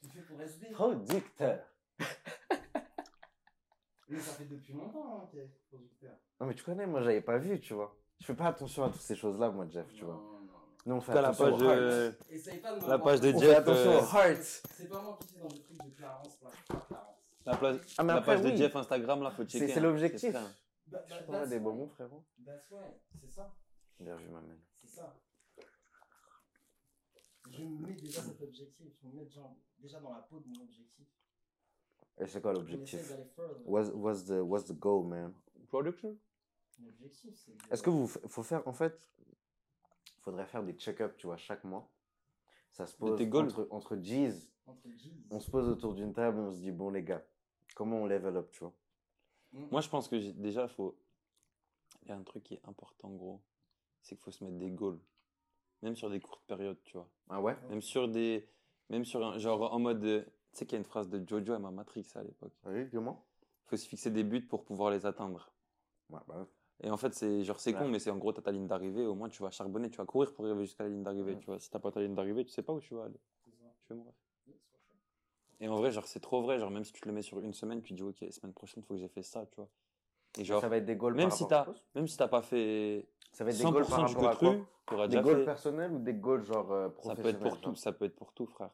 [0.00, 0.66] Tu le fais pour SD.
[0.72, 1.58] Producteur.
[4.08, 6.12] Mais ça fait depuis longtemps hein, qu'il producteur.
[6.38, 7.96] Non mais tu connais, moi j'avais pas vu, tu vois.
[8.20, 10.14] Je fais pas attention à toutes ces choses-là, moi, Jeff, tu vois.
[10.14, 10.52] Non, non, non.
[10.84, 12.14] Nous on fait la page, de
[12.88, 14.62] la page de Jeff, attention euh, aux hearts.
[14.76, 16.38] C'est pas moi qui suis dans le truc de Clarence,
[17.46, 17.52] la,
[18.16, 18.56] Ah, page de.
[18.56, 19.66] Jeff Instagram, là, faut checker.
[19.66, 19.82] C'est c'est hein.
[19.82, 20.36] l'objectif.
[20.92, 21.04] C'est ça.
[21.08, 22.24] Bah, Je bah, that's des bonbons, frérot.
[22.44, 22.84] That's why.
[23.20, 23.54] C'est ça.
[24.00, 24.40] Bien vu, ma.
[24.82, 25.16] C'est ça.
[27.50, 28.92] Je me mets déjà cet objectif.
[29.02, 31.06] Je me mets déjà, déjà dans la peau de mon objectif.
[32.18, 33.12] Et c'est quoi l'objectif?
[33.64, 35.32] what's, what's, the, what's the goal, man?
[35.68, 36.16] Production
[36.80, 37.52] L'objectif, c'est.
[37.52, 39.08] de- Est-ce que vous faut faire, en fait,
[40.20, 41.90] faudrait faire des check-up, tu vois, chaque mois.
[42.70, 44.50] Ça se pose entre, entre G's.
[44.66, 45.10] Entre G's.
[45.30, 47.22] On se pose autour d'une table, on se dit, bon, les gars,
[47.74, 48.72] comment on level up, tu vois?
[49.52, 50.96] Moi, je pense que déjà, faut.
[52.02, 53.40] Il y a un truc qui est important, gros.
[54.02, 54.98] C'est qu'il faut se mettre des goals.
[55.82, 57.08] Même sur des courtes périodes, tu vois.
[57.28, 57.56] Ah ouais?
[57.68, 58.48] Même sur des.
[58.88, 59.38] Même sur un.
[59.38, 60.04] Genre en mode.
[60.04, 62.52] euh, Tu sais qu'il y a une phrase de Jojo à ma Matrix à l'époque.
[62.64, 63.22] Oui, dis-moi.
[63.66, 65.50] Il faut se fixer des buts pour pouvoir les atteindre.
[66.10, 66.46] Ouais, bah ouais.
[66.84, 67.78] Et en fait, c'est genre c'est Ouais.
[67.78, 69.06] con, mais c'est en gros, t'as ta ligne d'arrivée.
[69.06, 71.34] Au moins, tu vas charbonner, tu vas courir pour arriver jusqu'à la ligne d'arrivée.
[71.34, 71.38] Ouais.
[71.38, 73.20] Tu vois, si t'as pas ta ligne d'arrivée, tu sais pas où tu vas aller.
[73.44, 73.50] Tu
[73.90, 74.12] veux mourir.
[74.48, 74.96] Oui, c'est for sure.
[75.62, 76.58] Et en vrai, genre, c'est trop vrai.
[76.58, 78.82] Genre, même si tu te le mets sur une semaine, tu dis, ok, semaine prochaine,
[78.82, 79.68] faut que j'ai fait ça, tu vois.
[80.38, 82.42] Et genre, ça va être des goals même par si t'as, même si t'as pas
[82.42, 84.36] fait Ça va être des goals par 100% du rapport à
[84.86, 85.44] quoi Des déjà goals fait.
[85.44, 88.04] personnels ou des goals genre euh, Ça professionnels peut être pour genre tout, ça peut
[88.06, 88.70] être pour tout, frère.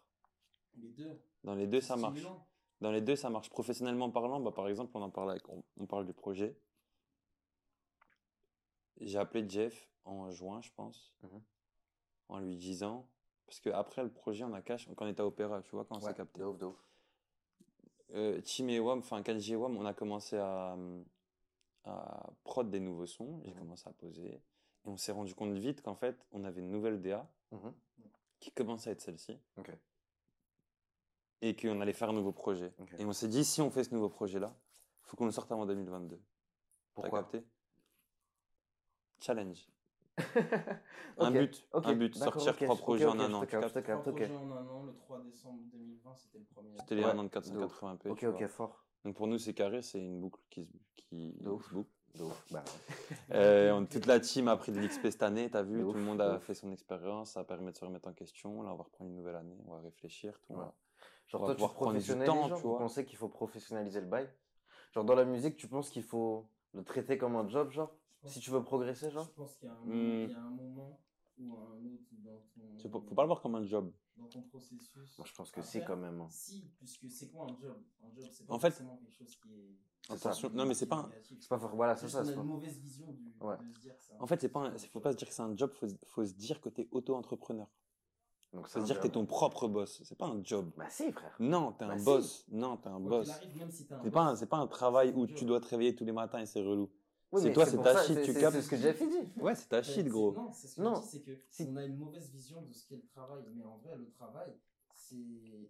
[0.78, 1.20] Les deux.
[1.44, 2.14] Dans les deux, ça marche.
[2.20, 2.46] Stimulant.
[2.80, 3.50] Dans les deux, ça marche.
[3.50, 6.56] Professionnellement parlant, bah, par exemple, on en parle avec, on, on parle du projet.
[9.00, 11.42] J'ai appelé Jeff en juin, je pense, Mhm.
[12.28, 13.06] en lui disant,
[13.48, 15.86] parce que après le projet, on a cash, quand on était à Opéra, tu vois,
[15.86, 16.38] quand on s'est capté.
[16.38, 16.76] de ouf, de ouf.
[18.14, 20.76] Euh, Tim et Wam, enfin Kanji et Wam, on a commencé à,
[21.84, 23.40] à prod des nouveaux sons.
[23.44, 23.58] J'ai Mhm.
[23.60, 24.26] commencé à poser.
[24.34, 24.42] Et
[24.84, 27.26] on s'est rendu compte vite qu'en fait, on avait une nouvelle DA.
[27.52, 27.72] Mhm.
[28.40, 29.36] qui commençait à être celle-ci.
[31.40, 32.72] Et qu'on allait faire un nouveau projet.
[32.98, 34.54] Et on s'est dit, si on fait ce nouveau projet-là,
[35.02, 36.16] faut qu'on le sorte avant 2022.
[36.16, 36.22] T'as
[36.94, 37.22] Pourquoi?
[37.22, 37.42] capté?
[39.20, 39.66] Challenge.
[41.18, 43.44] Un but, ok, un but, sortir trois projets en un an.
[43.46, 46.70] Trois projets en un an, le 3 décembre 2020, c'était le premier.
[46.78, 47.82] C'était les Ouais, un an de de ouf.
[47.82, 48.10] 480p.
[48.10, 48.48] Ok, ok, vois.
[48.48, 48.84] fort.
[49.04, 51.68] Donc pour nous, c'est carré, c'est une boucle qui se, qui De ouf.
[51.68, 51.90] se boucle.
[52.14, 52.44] De ouf.
[52.50, 53.16] Bah, ouais.
[53.32, 55.88] Euh, on- toute la team a pris de l'XP cette année, t'as vu, De tout
[55.90, 56.44] ouf, le monde de a ouf.
[56.44, 58.62] fait son expérience, ça permet de se remettre en question.
[58.62, 60.52] Là, on va reprendre une nouvelle année, on va réfléchir, tout.
[60.54, 60.60] Ouais.
[60.60, 60.74] va-
[61.26, 62.78] Genre, On va toi, tu pouvoir prendre du professionnalises, temps, genre, tu vois.
[63.04, 64.28] qu'il faut professionnaliser le bail?
[64.94, 67.92] Genre, dans la musique, tu penses qu'il faut le traiter comme un job, genre?
[68.24, 70.28] Si tu veux progresser, genre Je pense qu'il y a un, Hmm.
[70.30, 71.00] y a un moment
[71.38, 73.92] ou un autre dans ton, Tu peux- faut pas le voir comme un job.
[74.16, 75.16] dans ton processus.
[75.18, 75.86] Moi, je pense que faire.
[75.86, 76.20] quand même.
[76.20, 76.26] hein.
[76.30, 77.80] Si, puisque c'est quoi un job?
[78.02, 79.76] Un job, c'est pas En fait- forcément quelque chose qui est.
[80.08, 80.28] C'est ça.
[80.30, 81.08] Attention, non mais c'est pas.
[81.22, 81.76] C'est pas fort.
[81.76, 82.18] Voilà, c'est ça.
[82.18, 83.56] on a c'est une mauvaise vision du, Ouais.
[83.58, 85.28] de se dire que c'est un- En fait, c'est pas, un- faut pas se dire
[85.28, 87.68] que c'est un job, faut, faut se dire que t'es auto-entrepreneur.
[88.54, 89.12] Donc, Faut un se dire que job.
[89.12, 90.02] t'es ton propre boss.
[90.04, 90.70] C'est pas un job.
[90.78, 91.36] Bah, si, frère.
[91.38, 92.04] Non, t'es Bah, un si.
[92.06, 92.44] boss.
[92.48, 93.30] Non, t'es un Quoi boss.
[93.70, 95.36] C'est pas, un- c'est pas un travail c'est où job.
[95.36, 96.90] tu dois te réveiller tous les matins et c'est relou.
[97.30, 98.56] Oui, C'est toi, c'est ta shit, tu captes.
[98.56, 99.40] C'est ce que Jeff dit.
[99.40, 100.32] Ouais, c'est ta shit, gros.
[100.32, 101.02] Non, c'est ce que Non.
[101.02, 101.32] c'est que
[101.68, 103.42] on a une mauvaise vision de ce qu'est le travail.
[103.54, 104.52] Mais en vrai, le travail,
[104.94, 105.16] c'est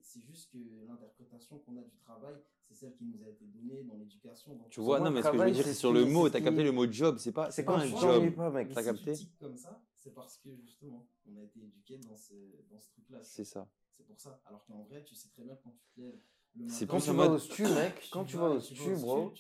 [0.03, 3.83] c'est juste que l'interprétation qu'on a du travail, c'est celle qui nous a été donnée
[3.83, 4.55] dans l'éducation.
[4.55, 5.93] dans Tu tout vois, non, mais ce que je veux dire, c'est c'est ce sur
[5.93, 6.29] le mot.
[6.31, 7.17] T'as capté le mot job.
[7.19, 8.33] C'est pas, C'est pas un job.
[8.73, 12.35] T'as capté comme ça, c'est parce que justement, on a été éduqué dans ce,
[12.71, 13.19] dans ce truc-là.
[13.23, 13.69] C'est ça.
[13.91, 14.41] C'est pour ça.
[14.47, 16.21] Alors qu'en vrai, tu sais très bien quand tu te lèves.
[16.67, 19.33] C'est Quand tu vas au stu, mec, quand tu vas au tu stu, bro,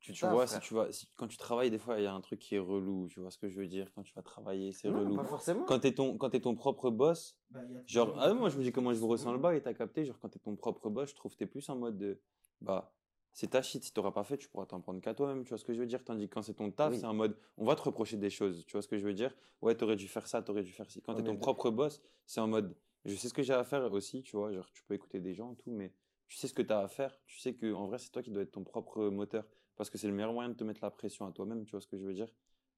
[0.00, 2.12] tu tu vois, si tu vas, si- quand tu travailles, des fois, il y a
[2.12, 3.08] un truc qui est relou.
[3.08, 3.90] Tu vois ce que je veux dire?
[3.94, 5.16] Quand tu vas travailler, c'est relou.
[5.16, 5.64] pas forcément.
[5.64, 8.72] Quand t'es ton, quand t'es ton propre boss, Bah, genre, ah, moi je me dis
[8.72, 11.10] comment je vous ressens le bas et t'as capté, genre quand t'es ton propre boss,
[11.10, 12.20] je trouve que t'es plus en mode de,
[12.60, 12.92] bah,
[13.32, 15.58] c'est ta shit, si t'auras pas fait, tu pourras t'en prendre qu'à toi-même, tu vois
[15.58, 16.04] ce que je veux dire?
[16.04, 16.98] Tandis que quand c'est ton taf, Oui.
[17.00, 19.14] c'est en mode, on va te reprocher des choses, tu vois ce que je veux
[19.14, 19.34] dire?
[19.62, 21.00] Ouais, t'aurais dû faire ça, t'aurais dû faire ci.
[21.02, 23.64] Quand Ouais, t'es ton propre boss, c'est en mode, je sais ce que j'ai à
[23.64, 25.92] faire aussi, tu vois, genre tu peux écouter des gens et tout, mais
[26.28, 28.30] tu sais ce que t'as à faire, tu sais que en vrai c'est toi qui
[28.30, 29.44] dois être ton propre moteur,
[29.76, 31.80] parce que c'est le meilleur moyen de te mettre la pression à toi-même, tu vois
[31.80, 32.28] ce que je veux dire?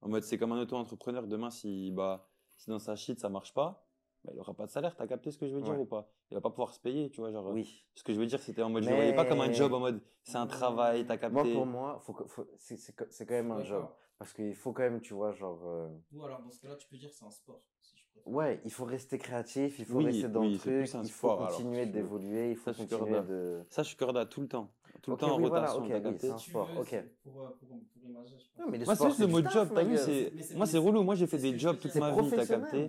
[0.03, 3.55] En mode, c'est comme un auto-entrepreneur, demain, si, bah, si dans sa shit ça marche
[3.55, 3.87] pas,
[4.25, 5.79] bah, il aura pas de salaire, t'as capté ce que je veux dire Ouais.
[5.81, 6.11] ou pas?
[6.31, 7.47] Il va pas pouvoir se payer, tu vois, genre.
[7.53, 7.85] Oui.
[7.95, 9.55] Ce que je veux dire, c'était en mode, je le voyais pas comme un Mais-
[9.55, 11.35] job, en mode, c'est un travail, t'as capté.
[11.35, 12.95] Moi, pour moi, faut que- faut- c'est
[13.27, 13.87] quand même un job.
[14.19, 15.61] Parce qu'il faut quand même, tu vois, genre.
[15.67, 17.76] euh, Ou alors, dans ce cas-là, tu peux dire c'est un sport, je.
[18.25, 21.29] Ouais, il faut rester créatif, il faut Oui, rester dans oui, le truc, il faut
[21.29, 23.61] sport, continuer d'évoluer, il faut Ça, je suis continuer de.
[23.71, 24.71] Ça, je suis corda tout le temps.
[25.03, 26.89] Tout le temps en oui, rotation, oui, c'est un sport, veux, ok.
[26.89, 28.59] c'est Pour, pour, pour imager, je pense.
[28.59, 31.03] Non, mais le Moi, c'est juste le mot job, t'as vu, c'est, moi, c'est relou.
[31.05, 32.89] Moi, j'ai fait des jobs toute ma vie, t'as capté.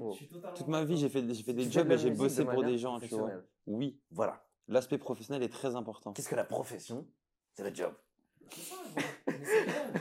[0.55, 2.99] Toute ma vie, j'ai fait, j'ai fait des jobs et j'ai bossé pour des gens,
[2.99, 3.29] tu vois.
[3.67, 3.99] Oui.
[4.09, 4.43] Voilà.
[4.67, 6.11] L'aspect professionnel est très important.
[6.13, 7.05] Qu'est-ce que la profession?
[7.53, 7.93] C'est le job.
[8.49, 9.03] C'est ça, gros.
[9.27, 9.96] Mais c'est réel.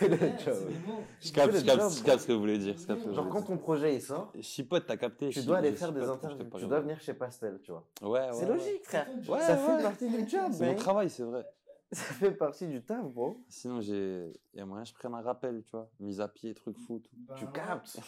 [0.08, 0.70] Le job.
[1.20, 2.74] Je capte, le je capte, job, je capte ce que vous voulez dire.
[3.12, 5.28] Genre, quand ton projet il sort, Chipote, t'as capté.
[5.30, 6.48] tu dois aller faire des interviews.
[6.58, 7.86] Tu dois venir chez Pastel, tu vois.
[8.02, 8.32] Ouais, ouais.
[8.32, 9.06] C'est logique, frère.
[9.40, 11.46] Ça fait partie du job, C'est mon travail, c'est vrai.
[11.92, 13.42] Ça fait partie du taf, bro.
[13.48, 15.90] Sinon, j'ai, il y a moyen que je prenne un rappel, tu vois.
[15.98, 17.10] Mise à pied, truc fou, tout.
[17.28, 17.98] Ben Tu captes.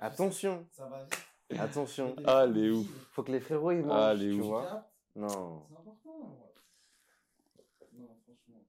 [0.00, 1.60] Attention, Ça va vite.
[1.60, 2.14] attention.
[2.24, 2.86] Ah, les ouf.
[3.10, 4.46] Faut que les frérots ils mangent, Ah, les tu ouf.
[4.46, 4.88] vois.
[5.16, 5.26] Non.
[5.26, 6.10] C'est important.
[6.20, 7.88] ouais.
[7.98, 8.62] Non, franchement.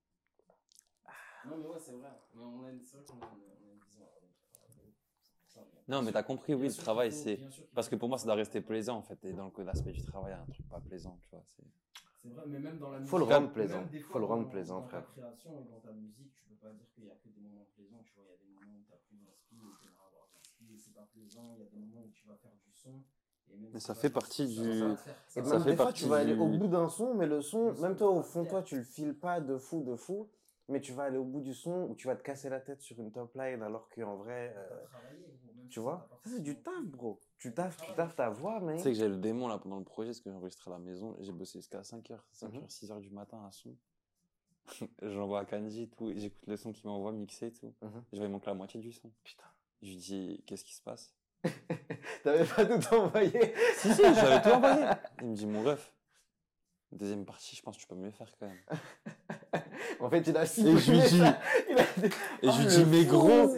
[1.45, 2.09] Non, mais ouais, c'est vrai.
[2.35, 4.03] Mais on a une- c'est vrai qu'on a une, on a une vision.
[4.03, 4.27] euh,
[5.47, 7.39] ça, bien Non, mais t'as compris, oui, le travail, faut- c'est.
[7.73, 9.23] Parce que pour moi, ça doit rester plaisant, en fait.
[9.25, 11.43] Et dans le d'aspect du travail, il y a un truc pas plaisant, tu vois.
[11.45, 11.63] c'est-
[12.21, 13.09] C'est vrai, mais même dans la musique.
[13.11, 13.83] Faut le rendre plaisant.
[14.09, 15.03] Faut le rendre dans- plaisant, dans frère.
[15.05, 17.41] ta création et dans ta musique, tu peux pas dire qu'il y a que des
[17.41, 18.01] moments plaisants.
[18.05, 20.73] Tu vois, il y a des moments où t'as plus d'inspi et t'aimerais avoir d'inspi
[20.73, 21.51] et c'est pas plaisant.
[21.57, 23.03] Il y a des moments où tu vas faire du son.
[23.51, 24.83] Et même Mais ça fait partie du-
[25.35, 27.73] Et Ça fait des fois, tu vas aller au bout d'un son, mais le son,
[27.81, 30.29] même toi, au fond, toi, tu le files pas de fou, de fou.
[30.69, 32.81] Mais tu vas aller au bout du son où tu vas te casser la tête
[32.81, 34.85] sur une top line alors qu'en vrai, euh,
[35.69, 37.19] tu vois, ça c'est du taf, bro.
[37.37, 38.77] Tu taffes, tu taffes ta voix, mais.
[38.77, 40.75] Tu sais que j'ai le démon là pendant le projet, parce que j'ai enregistré à
[40.75, 41.15] la maison.
[41.19, 42.69] J'ai bossé jusqu'à 5h, 5h, Mhm.
[42.69, 43.75] 6h du matin à son.
[45.01, 47.73] J'envoie à Kanji et tout, et j'écoute le son qu'il m'envoie mixé et tout.
[47.81, 48.03] Mhm.
[48.13, 49.11] Je vois, il manque la moitié du son.
[49.23, 49.43] Putain.
[49.81, 51.13] Je lui dis, qu'est-ce qui se passe?
[52.23, 53.53] T'avais pas tout envoyé?
[53.75, 54.85] Si, si, j'avais tout envoyé.
[55.21, 55.93] Il me dit, mon ref,
[56.93, 58.61] deuxième partie, je pense que tu peux mieux faire quand même.
[59.99, 60.77] En fait, il a Et signé.
[60.77, 61.23] je lui dis, dit-
[62.41, 63.55] et je Oh, lui le dis, mais gros,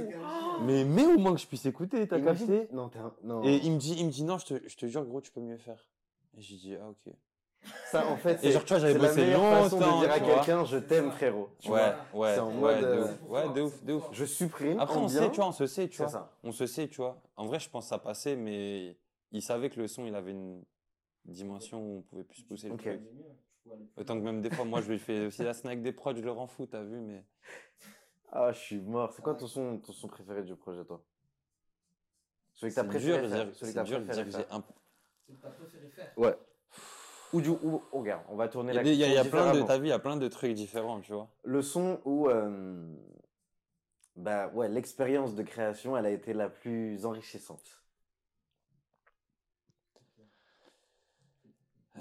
[0.62, 2.68] mais mets au moins que je puisse écouter, t'as capté?
[2.72, 3.14] Non, t'es un.
[3.24, 3.44] Non.
[3.44, 5.32] Et il me dit, il me dit, non, je te, je te jure, gros, tu
[5.32, 5.84] peux mieux faire.
[6.38, 7.14] Et je lui dis, ah, ok.
[7.92, 10.00] Ça, en fait, Et c'est genre, tu vois, j'avais c'est la bossé meilleure façon de
[10.00, 11.50] dire à quelqu'un je t'aime, frérot.
[11.60, 12.22] Tu ouais, vois.
[12.22, 13.30] ouais, C'est en ouais, mode, de euh, ouf.
[13.30, 14.04] Ouais, de ouf, de ouf.
[14.12, 14.80] Je supprime.
[14.80, 16.08] Après, on sait, tu vois, on se sait, tu vois.
[16.10, 16.32] ça.
[16.44, 17.22] On se sait, tu vois.
[17.38, 18.98] En vrai, je pense que ça passait, mais
[19.32, 20.64] il savait que le son, il avait une
[21.26, 23.02] dimension où on pouvait plus pousser le truc.
[23.66, 26.16] Plus Autant que même des fois, moi, je lui fais aussi la snack des prods,
[26.16, 27.24] je le rends fou, t'as vu, mais.
[28.32, 29.14] Ah, je suis mort.
[29.14, 31.02] C'est quoi ton son, ton son préféré du projet, toi?
[32.54, 34.46] Celui que t'as préféré dur, faire, Celui que t'as préféré faire.
[34.54, 34.62] un.
[34.62, 36.14] Préféré faire.
[36.18, 36.36] Ouais.
[37.34, 37.50] Ou du.
[37.50, 39.26] Ou, oh, regarde, on va tourner Il y a, la il y a- y a
[39.26, 41.30] plein de, t'as vu, il y a plein de trucs différents, tu vois.
[41.44, 42.30] Le son où.
[42.30, 42.96] euh,
[44.16, 47.82] bah ouais, l'expérience de création, elle a été la plus enrichissante.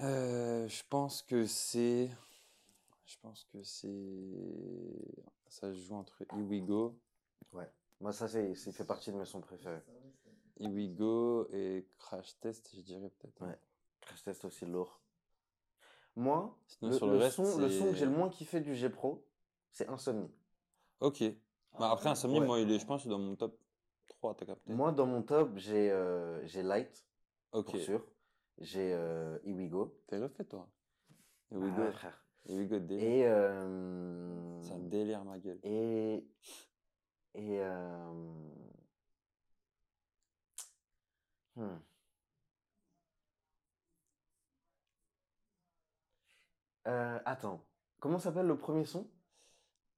[0.03, 2.11] Euh, je pense que c'est.
[3.07, 3.89] Je pense que c'est.
[5.47, 6.99] Ça se joue entre Here We Go,
[8.01, 9.83] Moi, ça, c'est, c'est fait partie de mes sons préférés.
[10.59, 13.41] Here We Go et Crash Test, je dirais peut-être.
[13.43, 13.59] Ouais.
[14.01, 15.01] Crash Test aussi lourd.
[16.17, 18.61] Moi, Sinon, le, sur le, le reste, son, le son que j'ai le moins kiffé
[18.61, 19.25] du G Pro,
[19.73, 20.31] c'est Insomnie.
[21.01, 21.23] Ok.
[21.79, 22.47] Bah, après, Insomnie, Ouais.
[22.47, 23.59] moi, il est, je pense, qu'il est dans mon top
[24.09, 24.73] 3, t'as capté.
[24.73, 27.05] Moi, dans mon top, j'ai, euh, j'ai Light,
[27.53, 27.67] ok.
[27.67, 28.05] pour sûr.
[28.59, 30.01] J'ai euh, Here We Go.
[30.07, 30.69] T'es refait, toi?
[31.51, 32.25] We Ah frère.
[32.47, 33.05] Here We Go, délire.
[33.05, 33.27] Et.
[33.27, 35.59] euh, C'est un délire, ma gueule.
[35.63, 36.25] Et.
[37.35, 37.61] Et.
[37.61, 38.13] euh,
[41.57, 41.79] hmm.
[46.87, 47.65] Euh, attends.
[48.01, 49.09] Comment s'appelle le premier son?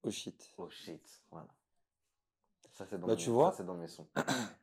[0.05, 0.53] Oh shit.
[0.57, 1.49] Oh shit, voilà.
[2.71, 3.51] Ça c'est dans, Bah, mes- tu vois.
[3.65, 4.09] dans mes sons.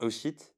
[0.00, 0.54] Oh shit.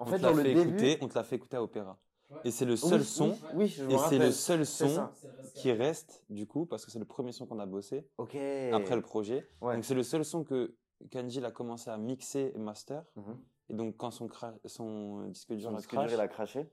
[0.00, 1.56] En on fait, te l'a dans le fait début, écouter, on te l'a fait écouter
[1.56, 1.98] à Opéra.
[2.30, 2.38] Ouais.
[2.44, 3.38] Et c'est le Oui, seul oui, son.
[3.54, 5.12] Oui, je me Et c'est le seul C'est son ça.
[5.54, 8.34] Qui reste, du coup, parce que c'est le premier son qu'on a bossé Ok.
[8.72, 9.48] après le projet.
[9.60, 9.74] Ouais.
[9.74, 10.74] Donc c'est le seul son que
[11.10, 13.04] Kanji a commencé à mixer et master.
[13.16, 13.38] Mhm.
[13.68, 16.28] Et donc quand son, cra- son disque dur Son a disque dur, crash, il a
[16.28, 16.70] craché.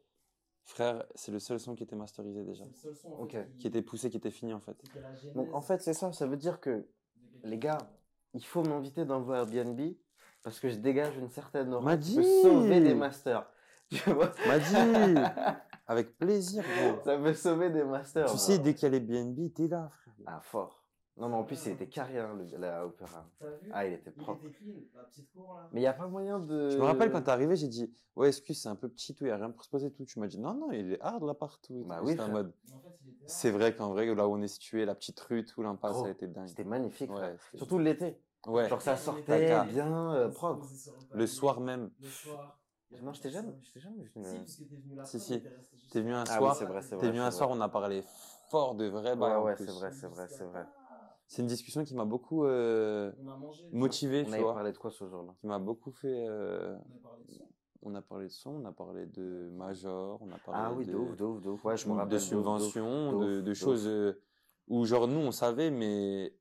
[0.63, 2.63] frère, c'est le seul son qui était masterisé déjà.
[2.65, 3.35] C'est le seul son en Ok.
[3.57, 4.77] Qui était poussé, qui était fini en fait.
[5.35, 6.11] Donc en fait, c'est ça.
[6.13, 6.87] Ça veut dire que
[7.43, 7.77] les gars,
[8.33, 9.79] il faut m'inviter dans vos Airbnb
[10.47, 13.45] parce que je dégage une certaine aura M'a qui peut sauver des masters.
[13.89, 15.19] Tu vois M'a dit
[15.87, 17.03] Avec plaisir, gros.
[17.03, 18.27] Ça peut sauver des masters.
[18.27, 18.37] Tu bro.
[18.37, 20.13] sais, dès qu'il y a les BNB, t'es là, frère.
[20.25, 20.85] Ah, fort.
[21.17, 23.29] Non, mais en plus, il était carré, hein, le, la opéra.
[23.39, 23.69] T'as vu?
[23.73, 24.45] Ah, il était Il propre.
[24.45, 25.67] était clean, la petite cour là.
[25.73, 26.69] Mais il n'y a pas moyen de.
[26.69, 29.25] Je me rappelle quand t'es arrivé, j'ai dit Ouais, excuse, c'est un peu petit, tout,
[29.25, 30.05] il n'y a rien pour se poser, tout.
[30.05, 31.83] Tu m'as dit Non, non, il est hard là partout.
[31.87, 33.13] Bah oui, en mode en fait, il.
[33.25, 36.05] C'est vrai qu'en vrai, là où on est situé, la petite rue, tout l'impasse, ça
[36.05, 36.47] a été dingue.
[36.47, 37.11] C'était magnifique.
[37.11, 38.17] Ouais, Surtout l'été.
[38.45, 40.67] Ouais, Genre, ça sortait bien euh, propre.
[40.67, 41.89] sur le soir même.
[42.01, 42.59] Le soir.
[43.01, 43.63] Non, j'étais jamais, personne.
[43.65, 44.25] j'étais jamais venu.
[44.25, 45.41] Si, parce que t'es venu la Si, si.
[45.91, 47.07] t'es venu un Ah oui, soir, c'est vrai, c'est t'es vrai.
[47.07, 48.03] venu un c'est soir, on a parlé
[48.49, 49.65] fort de vrai Ouais, en ouais, plus.
[49.65, 50.65] c'est vrai, c'est vrai, c'est vrai.
[51.27, 53.65] C'est une discussion qui m'a beaucoup euh, On a mangé.
[53.73, 54.53] motivé, On tu avait vois.
[54.53, 55.33] parlé de quoi ce jour-là?
[55.41, 56.25] Qui m'a beaucoup fait.
[56.29, 57.47] euh, On a parlé de son.
[57.81, 60.85] on a parlé de son, on a parlé de major, on a parlé Ah oui,
[60.85, 61.65] de, ouf, de ouf, de ouf.
[61.65, 62.09] Ouais, je me de rappelle.
[62.09, 62.75] de ouf, de ouf.
[62.77, 63.55] subventions, de ouf, de, de de ouf.
[63.55, 64.21] choses euh,
[64.67, 66.33] où, genre, nous, on savait, mais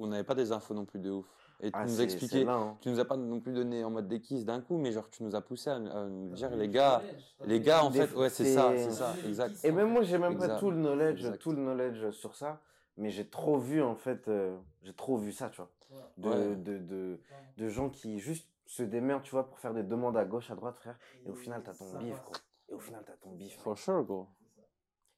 [0.00, 1.26] on n'avait pas des infos non plus de ouf.
[1.62, 2.76] Et tu Ah, nous expliquais, hein.
[2.80, 5.22] tu nous as pas non plus donné en mode kisses d'un coup, mais genre, tu
[5.22, 7.02] nous as poussé à, à nous T'as dire, les le gars,
[7.44, 9.62] les gars, en Des- fait, ouais, c'est ça, c'est ça, exact.
[9.64, 10.48] Et même moi, j'ai même Exact.
[10.54, 11.38] pas tout le knowledge, Exact.
[11.38, 12.60] tout le knowledge sur ça,
[12.96, 15.70] mais j'ai trop vu en fait, euh, j'ai trop vu ça, tu vois,
[16.16, 16.56] de, Ouais.
[16.56, 17.20] de, de,
[17.58, 20.54] de gens qui juste se démerdent, tu vois, pour faire des demandes à gauche, à
[20.54, 20.96] droite, frère.
[21.26, 22.32] Et au final, t'as ton bif, gros.
[22.70, 23.58] Et au final, t'as ton bif.
[23.58, 24.28] For sure, gros.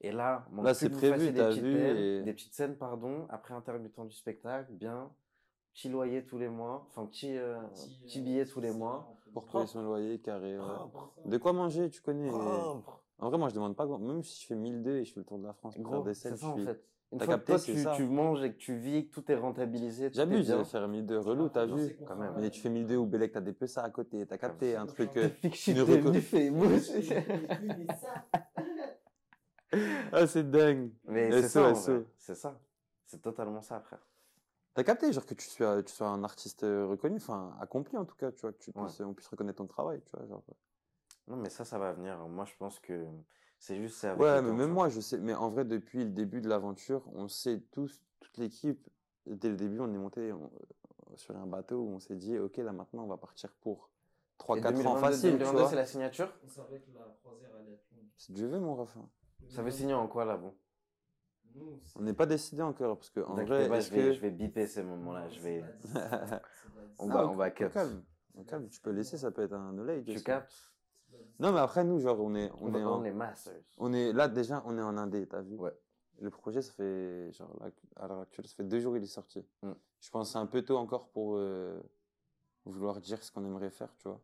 [0.03, 3.27] Et là, mon Là, c'est que prévu, t'as petites vu, et- des petites scènes, pardon,
[3.29, 5.11] après intermittent du spectacle, bien,
[5.73, 7.57] petit loyer tous les mois, enfin petit, euh,
[8.05, 9.17] petit euh, billet tous les mois.
[9.33, 10.59] Pour payer son loyer, carré.
[10.59, 10.65] ouais.
[11.25, 12.29] De quoi manger, tu connais?
[12.29, 13.03] Propre.
[13.19, 13.87] En vrai, moi, je demande pas.
[13.87, 15.85] grand- Même si je fais 1002 et je fais le tour de la France pour
[15.85, 16.85] faire Gros, des c'est scènes, ça je en fait.
[17.12, 17.93] Une fois que capté, toi, c'est tu, ça.
[17.95, 21.49] tu manges et que tu vis, que tout est rentabilisé, J'abuse de faire 1002 relou,
[21.49, 21.97] t'as vu?
[22.07, 22.35] Quand même.
[22.38, 24.87] Mais tu fais 1002 ou Bélec, t'as des peu ça à côté, t'as capté un
[24.87, 25.15] truc.
[25.15, 25.75] Depuis que je suis
[30.13, 30.91] Ah, c'est dingue.
[31.05, 31.75] Mais c'est ça,
[32.19, 32.61] c'est ça.
[33.07, 34.07] C'est totalement ça, frère.
[34.75, 38.07] T'as capté, genre que tu sois, tu sois un artiste euh, reconnu, enfin accompli en
[38.07, 38.83] tout cas, tu vois, que tu Ouais.
[38.85, 40.27] puisses, on puisse reconnaître ton travail, tu vois.
[40.27, 40.43] Genre.
[41.29, 42.19] Non, mais ça, ça va venir.
[42.29, 43.07] Moi, je pense que
[43.59, 44.13] c'est juste ça.
[44.13, 46.41] avec Ouais, mais temps, même tu moi, je sais, mais en vrai, depuis le début
[46.41, 48.89] de l'aventure, on sait tous, toute l'équipe,
[49.27, 52.39] dès le début, on est monté on- euh, sur un bateau où on s'est dit,
[52.39, 53.91] ok, là maintenant, on va partir pour
[54.49, 54.57] vois.
[54.59, 55.69] Et 3-4 ans 2022, facile, tu 2022, vois.
[55.69, 56.33] c'est la signature?
[56.45, 58.09] On savait que la croisière allait être longue.
[58.17, 59.07] Si Dieu veut, mon refrain.
[59.48, 60.55] Ça veut signer en quoi, là, bon
[61.55, 64.02] Nous, c'est- On n'est pas décidé encore, parce que en vrai, pas, est-ce je vais,
[64.09, 64.12] que...
[64.12, 65.28] je vais biper ces moments-là.
[65.28, 65.64] Je vais...
[66.98, 67.68] On Ah, va, au- on va cut.
[67.70, 70.07] calme, tu peux laisser, ça peut être un knowledge.
[70.07, 70.52] Tu captes?
[71.38, 73.61] Non, mais après, nous, genre, on est, On, on est, en- les masters.
[73.78, 75.57] on est là, déjà, on est en indé, t'as vu?
[75.57, 75.76] Ouais.
[76.20, 79.07] Le projet, ça fait, genre, là, à l'heure actuelle, ça fait deux jours qu'il est
[79.07, 79.44] sorti.
[79.62, 79.72] Mm.
[80.00, 81.81] Je pense que c'est un peu tôt encore pour euh,
[82.64, 84.20] vouloir dire ce qu'on aimerait faire, tu vois.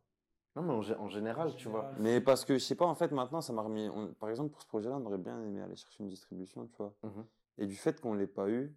[0.58, 1.90] Non, mais en, gé- en général, tu vois.
[1.98, 3.88] Mais parce que, je sais pas, en fait, maintenant, ça m'a remis.
[3.88, 6.76] on- par exemple, pour ce projet-là, on aurait bien aimé aller chercher une distribution, tu
[6.78, 6.92] vois.
[7.04, 7.24] Mhm.
[7.58, 8.74] Et du fait qu'on l'ait pas eu,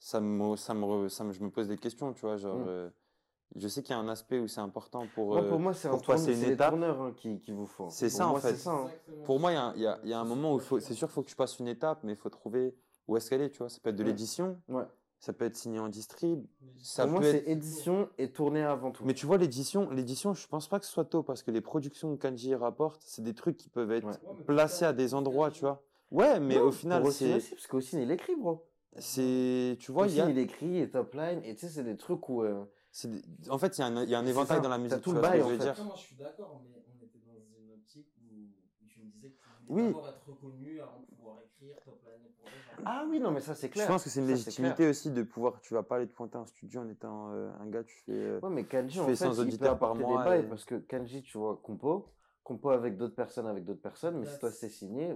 [0.00, 2.36] ça me, ça me, re- ça me, je me pose des questions, tu vois.
[2.36, 2.64] Genre, Mm.
[2.68, 2.90] euh,
[3.54, 5.28] je sais qu'il y a un aspect où c'est important pour.
[5.28, 6.74] Moi, euh, pour moi, c'est un pour passer tourne- une c'est les étape.
[6.74, 7.88] hein, qui, qui vous faut.
[7.90, 8.50] C'est Pour ça, en fait.
[8.50, 8.72] C'est ça.
[8.72, 8.90] hein.
[9.24, 10.94] Pour moi, il y a, y a, il y a un moment où faut, c'est
[10.94, 12.74] sûr, il faut que tu passes une étape, mais il faut trouver
[13.06, 13.68] où est-ce qu'elle est, tu vois.
[13.68, 14.08] Ça peut être de Ouais.
[14.08, 14.84] l'édition, Ouais.
[15.22, 16.44] Ça peut être signé en distrib.
[16.78, 19.04] Ça Pour moi, peut c'est être- édition et tournée avant tout.
[19.04, 21.60] Mais tu vois, l'édition, l'édition, je pense pas que ce soit tôt parce que les
[21.60, 24.44] productions que Kanji rapporte, c'est des trucs qui peuvent être Ouais.
[24.46, 25.80] Placés à des endroits, tu vois.
[26.10, 28.66] Ouais, mais Non, au final, c'est, aussi, parce qu'Ossine, il écrit, bro.
[28.98, 31.84] c'est, tu vois, il y a, il écrit, et top line, et tu sais, c'est
[31.84, 32.42] des trucs où.
[32.42, 34.56] euh, c'est des- en fait, il y a un, il y a un C'est éventail
[34.58, 35.62] ça, dans la t'as musique, tout le bail, je en veux fait.
[35.72, 35.84] dire.
[35.84, 38.34] Moi, je suis d'accord, mais on était dans une optique où,
[38.88, 39.38] tu me disais que
[39.72, 39.86] Oui.
[39.86, 42.82] d'abord être reconnu avant de pouvoir écrire, top line pour eux.
[42.84, 43.88] Ah oui, non, mais ça, c'est Je clair.
[43.88, 46.36] pense que c'est une Ça, légitimité aussi de pouvoir, tu vas pas aller te pointer
[46.38, 49.06] en studio en étant euh, un gars, tu fais, euh, Ouais, mais Kanji, Tu en
[49.06, 52.06] fais fait, 100 il peut auditeurs par mois et- parce que Kanji, tu vois, compo,
[52.44, 55.14] compo avec d'autres personnes, avec d'autres personnes, mais si toi c'est signé,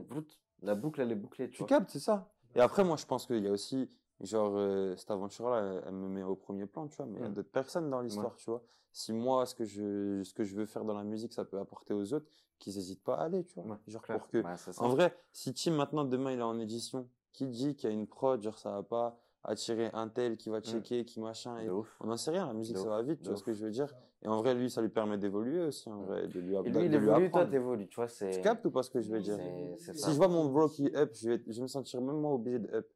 [0.62, 1.68] la boucle elle est bouclée, tu tu vois.
[1.68, 2.32] captes, c'est ça.
[2.54, 5.94] Et après, moi, je pense qu'il y a aussi, genre, euh, cette aventure-là, elle, elle
[5.94, 7.34] me met au premier plan, tu vois, mais il y a Mm.
[7.34, 8.62] d'autres personnes dans l'histoire, tu vois.
[8.92, 11.58] Si moi, ce que je, ce que je veux faire dans la musique, ça peut
[11.58, 12.26] apporter aux autres,
[12.58, 13.72] qu'ils n'hésitent pas à aller, tu vois.
[13.72, 14.18] Ouais, genre, clair.
[14.18, 14.38] pour que.
[14.38, 14.70] Ouais, ça.
[14.78, 17.94] En vrai, si Tim, maintenant, demain, il est en édition, qui dit qu'il y a
[17.94, 21.66] une prod, genre, ça va pas attirer un tel qui va checker, qui machin, et.
[21.66, 21.94] De ouf.
[22.00, 23.70] on n'en sait rien, la musique, ça va vite, tu vois ce que je veux
[23.70, 23.94] dire.
[24.22, 26.78] Et en vrai, lui, ça lui permet d'évoluer aussi, en vrai, de lui, Et de
[26.78, 28.30] lui, il lui évolue, toi t'évolues, tu vois, c'est.
[28.30, 29.38] Tu captes ou pas ce que je veux dire?
[29.76, 30.10] Si ça.
[30.10, 32.58] je vois mon bro qui up, je vais, je vais me sentir même moi obligé
[32.58, 32.88] de up.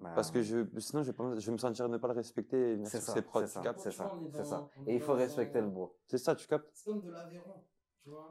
[0.00, 2.14] Bah, Parce que je, sinon, je vais, pas, je vais me sentir ne pas le
[2.14, 3.40] respecter et venir C'est sur ça, ses prods.
[3.40, 3.90] c'est tu ça, captes c'est
[4.32, 4.44] c'est
[4.86, 5.96] Et il faut dans respecter le bro.
[6.06, 6.70] C'est ça, tu captes?
[6.72, 7.64] C'est comme de l'Aveyron.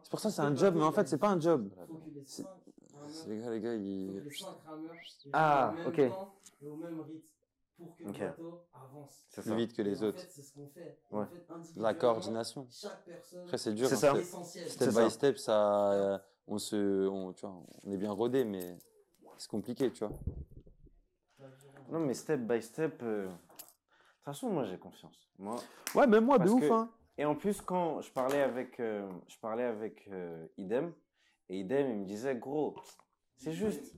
[0.02, 1.70] C'est pour ça, c'est un job, mais en fait, c'est a pas un job.
[1.70, 2.48] Les C'est-
[3.42, 4.24] gars, les gars, ils...
[5.34, 5.96] Ah, ok.
[5.96, 6.02] temps
[6.62, 7.28] et au même rythme
[7.78, 8.20] pour que Ok.
[8.20, 9.26] le bateau avance.
[9.30, 9.56] C'est plus ça.
[9.56, 10.22] vite que Et les en autres.
[10.22, 10.98] fait, c'est ce qu'on fait.
[11.12, 11.24] Et Ouais.
[11.24, 12.68] En fait, La coordination.
[12.72, 13.90] Chaque personne Après, c'est dur.
[13.90, 14.14] C'est hein, ça.
[14.16, 15.10] step- by ça.
[15.10, 18.78] step, ça, euh, on se, on, tu vois, on est bien rodé, mais
[19.38, 20.16] c'est compliqué, tu vois.
[21.90, 23.02] Non, mais step by step.
[23.04, 25.18] euh, De toute façon, moi j'ai confiance.
[25.40, 25.56] Moi,
[25.96, 26.90] Ouais, même moi, de ouf, que- hein.
[27.18, 30.94] Et en plus, quand je parlais avec, euh, je parlais avec euh, Idem,
[31.50, 32.76] et Idem, il me disait, gros,
[33.38, 33.96] c'est juste,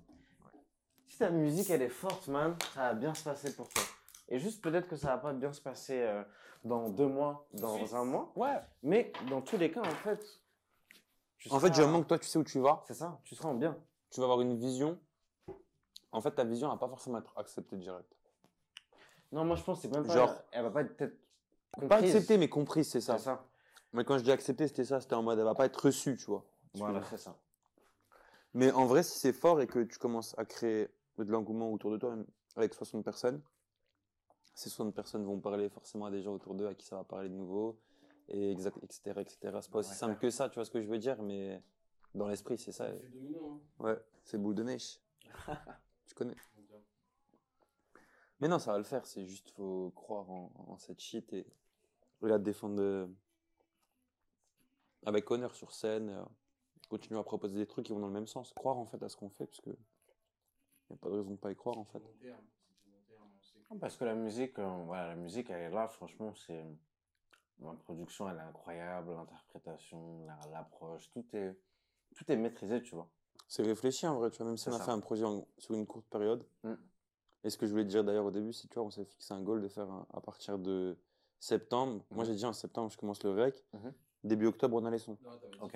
[1.07, 3.83] si ta musique, elle est forte, man, ça va bien se passer pour toi.
[4.29, 6.23] Et juste, peut-être que ça va pas bien se passer euh,
[6.63, 8.61] dans deux mois, dans un mois, Ouais.
[8.83, 10.23] mais dans tous les cas, en fait,
[11.39, 13.19] tu En fait, seras- du moment que toi, tu sais où tu vas, C'est ça,
[13.23, 13.75] tu seras en bien.
[14.11, 14.99] tu vas avoir une vision.
[16.11, 18.11] En fait, ta vision va pas forcément être acceptée direct.
[19.31, 21.17] Non, moi, je pense que c'est même pas, Genre- elle va pas être peut-être
[21.87, 23.17] Pas acceptée, mais comprise, c'est ça.
[23.17, 23.45] C'est ça.
[23.93, 24.99] Mais quand je dis acceptée, c'était ça.
[25.01, 26.43] C'était en mode, elle va pas être reçue, tu vois.
[26.73, 27.37] Voilà, c'est ça.
[28.53, 31.91] Mais en vrai, si c'est fort et que tu commences à créer de l'engouement autour
[31.91, 33.41] de toi, même avec 60 personnes,
[34.55, 37.03] ces 60 personnes vont parler forcément à des gens autour d'eux à qui ça va
[37.03, 37.79] parler de nouveau,
[38.27, 39.59] et exact, etc., etc.
[39.61, 41.61] C'est pas aussi Ouais, simple que ça, tu vois ce que je veux dire, mais
[42.15, 42.89] dans l'esprit, c'est ça.
[42.89, 43.83] Effet domino, hein.
[43.83, 44.99] Ouais, c'est boule de neige.
[46.09, 46.35] tu connais.
[48.39, 51.45] Mais non, ça va le faire, c'est juste, faut croire en, en cette shit et,
[52.21, 53.07] la défendre
[55.05, 56.23] avec honneur sur scène, euh,
[56.89, 58.51] continuer à proposer des trucs qui vont dans le même sens.
[58.53, 61.37] Croire en fait à ce qu'on fait, parce que y a pas de raison de
[61.37, 62.03] pas y croire en fait.
[63.79, 66.65] Parce que la musique, euh, voilà, la musique, elle est là, franchement, c'est.
[67.61, 71.57] La production, elle est incroyable, l'interprétation, la- l'approche, tout est,
[72.15, 73.09] tout est maîtrisé, tu vois.
[73.49, 74.85] C'est réfléchi en vrai, tu vois, même si on a ça.
[74.85, 76.45] fait un projet en- sur une courte période.
[76.63, 76.73] Mm.
[77.43, 79.03] Et ce que je voulais te dire d'ailleurs au début, c'est tu vois, on s'est
[79.05, 80.95] fixé un goal de faire un- à partir de
[81.39, 82.03] septembre.
[82.11, 82.29] Moi Mhm.
[82.29, 83.65] j'ai dit en septembre, je commence le rec.
[83.73, 83.93] Mhm.
[84.23, 85.17] Début octobre, on a les sons.
[85.23, 85.67] Non,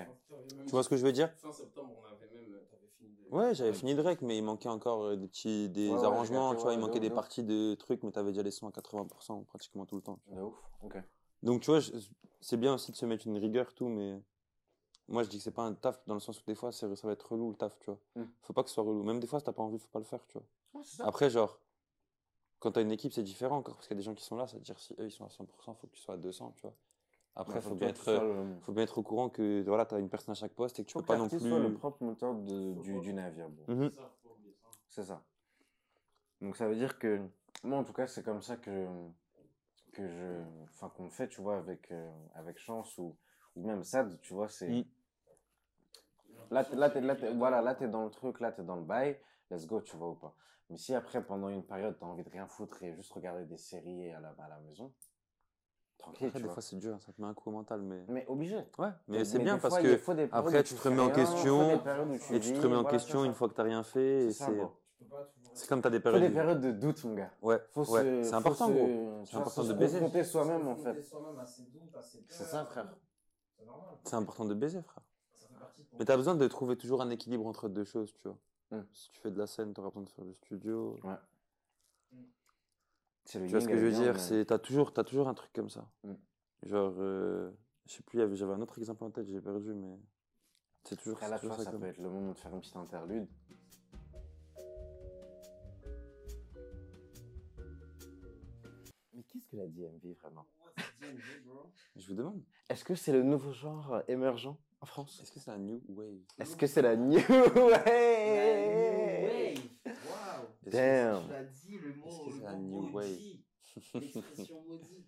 [0.66, 1.34] Tu vois ce que je veux dire?
[1.38, 2.60] Fin septembre, on avait même.
[3.00, 3.36] Fini de.
[3.36, 6.54] Ouais, j'avais fini de rec, mais il manquait encore euh, des petits des Ouais, arrangements,
[6.56, 9.44] tu vois, il manquait des parties de trucs, mais t'avais déjà les sons à 80%
[9.46, 10.20] pratiquement tout le temps.
[10.28, 10.36] tu.
[10.36, 10.98] De ouf, ok.
[11.42, 11.92] Donc tu vois, je-
[12.42, 14.22] c'est bien aussi de se mettre une rigueur, tout, mais
[15.08, 16.88] moi je dis que c'est pas un taf dans le sens où des fois ça
[16.88, 18.00] va être relou le taf, tu vois.
[18.16, 18.24] Mm.
[18.42, 19.04] Faut pas que ce soit relou.
[19.04, 20.48] Même des fois, si t'as pas envie, faut pas le faire, tu vois.
[20.74, 21.08] Ouais, c'est ça.
[21.08, 21.60] Après, genre,
[22.60, 24.36] quand t'as une équipe, c'est différent encore, parce qu'il y a des gens qui sont
[24.36, 26.18] là, ça veut dire si eux ils sont à 100%, faut que tu sois à
[26.18, 26.74] 200, tu vois.
[27.36, 30.10] Après, Ouais, faut, bien être, le- faut bien être au courant que voilà, t'as une
[30.10, 31.40] personne à chaque poste et que tu faut peux pas non plus.
[31.40, 33.50] soit le propre moteur de- du, du navire.
[33.68, 33.92] Mhm.
[34.88, 35.24] C'est ça.
[36.40, 36.46] C'est.
[36.46, 37.22] Donc ça veut dire que
[37.64, 38.88] moi en tout cas c'est comme ça que
[39.94, 43.16] que je enfin qu'on fait tu vois avec euh, avec chance ou
[43.56, 44.84] ou même Sad tu vois c'est Mm.
[46.52, 48.76] là t'es- là t'es là t'es- voilà là t'es dans le truc là t'es dans
[48.76, 49.18] le bail
[49.52, 50.34] let's go tu vois ou pas
[50.70, 53.58] mais si après pendant une période t'as envie de rien foutre et juste regarder des
[53.58, 54.92] séries à la à la maison
[55.98, 57.82] tranquille Après, tu des vois fois, c'est dur, ça te met un coup au mental,
[57.82, 58.04] mais.
[58.10, 59.98] mais obligé Ouais, mais Mais c'est bien fois, parce il que.
[59.98, 61.80] faut après, tu te remets en question,
[62.20, 63.38] faut Et tu te remets en question une ça.
[63.38, 64.26] fois que t'as rien fait.
[64.26, 64.52] et C'est ça,
[65.54, 66.24] C'est comme t'as des faut périodes.
[66.24, 68.02] des périodes de doute mon gars Ouais, faut ouais.
[68.02, 69.26] se- c'est faut important, se- gros.
[69.26, 70.24] C'est important faut de se baiser.
[70.26, 71.10] soi-même en fait.
[72.28, 72.94] C'est ça, frère.
[73.58, 73.98] C'est normal.
[74.04, 75.04] C'est important de baiser, frère.
[75.38, 77.84] Ça fait partie de ton- Mais t'as besoin de trouver toujours un équilibre entre deux
[77.84, 78.38] choses, tu vois.
[78.72, 78.84] Mm.
[78.92, 81.00] Si tu fais de la scène, t'auras besoin de faire du studio.
[81.04, 81.18] Le
[83.26, 84.14] Tu vois ce que je veux dire?
[84.14, 85.90] mais- C'est t'as toujours, t'as toujours un truc comme ça.
[86.04, 86.14] Mm.
[86.64, 87.52] Genre, euh,
[87.86, 89.98] je sais plus, j'avais un autre exemple en tête, j'ai perdu, mais
[90.84, 92.32] c'est toujours, Après c'est là, tu toujours vois, ça ça comme- peut être le moment
[92.34, 93.28] de faire une petite interlude.
[99.52, 100.46] que la DMV vraiment?
[101.96, 105.20] Je vous demande, Est-ce que c'est le nouveau genre euh, émergent en France?
[105.22, 106.20] Est-ce que c'est la new wave?
[106.40, 107.84] Est-ce que c'est la new wave?
[107.86, 107.86] La
[108.66, 109.60] new wave.
[110.64, 111.28] Que- Damn.
[111.28, 113.46] Tu as dit le mot, que le la new maudit.
[113.94, 115.08] L'expression maudite.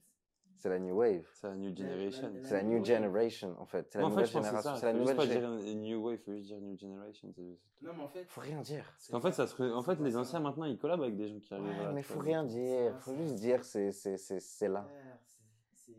[0.57, 1.25] C'est la new wave.
[1.33, 2.33] C'est la new generation.
[2.43, 3.87] C'est la new generation en fait.
[3.91, 4.75] C'est la en nouvelle génération.
[4.75, 7.33] C'est la Faut nouvelle juste pas gé- dire new wave, faut juste dire new generation.
[7.81, 8.25] Non, mais en fait.
[8.27, 8.85] Faut rien dire.
[9.11, 9.61] Qu'en fait, ça se...
[9.61, 11.67] en fait, les anciens maintenant, ils collabent avec des gens qui arrivent.
[11.67, 12.97] Ouais, mais faut rien dire.
[13.01, 14.87] Faut juste dire c'est c'est c'est c'est là.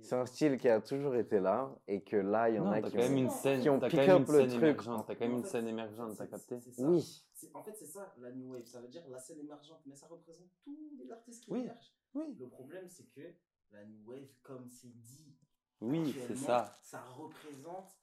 [0.01, 2.73] C'est- un style qui a toujours été là et que là il y en Non,
[2.73, 3.17] a qui quand même ont...
[3.19, 4.63] une scène, qui ont t'as pick quand même up une le scène truc.
[4.63, 6.59] émergente, t'as quand même En une fait, scène en émergente, t'as c'est- capté.
[6.79, 7.25] Oui.
[7.55, 8.67] En fait, c'est ça, la New Wave.
[8.67, 11.61] Ça veut dire la scène émergente, mais ça représente tous les artistes qui Oui.
[11.61, 11.95] émergent.
[12.15, 13.35] Oui, Le problème, c'est que
[13.71, 15.37] la New Wave, comme c'est dit,
[15.81, 16.77] oui, c'est ça.
[16.83, 17.95] ça représente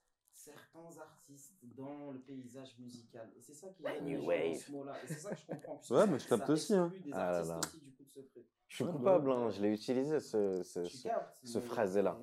[0.43, 3.29] certains artistes dans le paysage musical.
[3.37, 4.55] Et c'est ça qui La est New Wave.
[4.57, 4.93] ce mot-là.
[5.03, 5.81] Et c'est ça que je comprends.
[5.91, 6.91] Ouais, mais je capte aussi, hein.
[7.05, 7.59] des Ah là là.
[7.63, 8.43] aussi, du coup, de ce truc.
[8.67, 11.09] Je suis Ouais, coupable, hein, je l'ai utilisé ce, ce, ce-
[11.43, 12.17] ce mais- phrasé-là.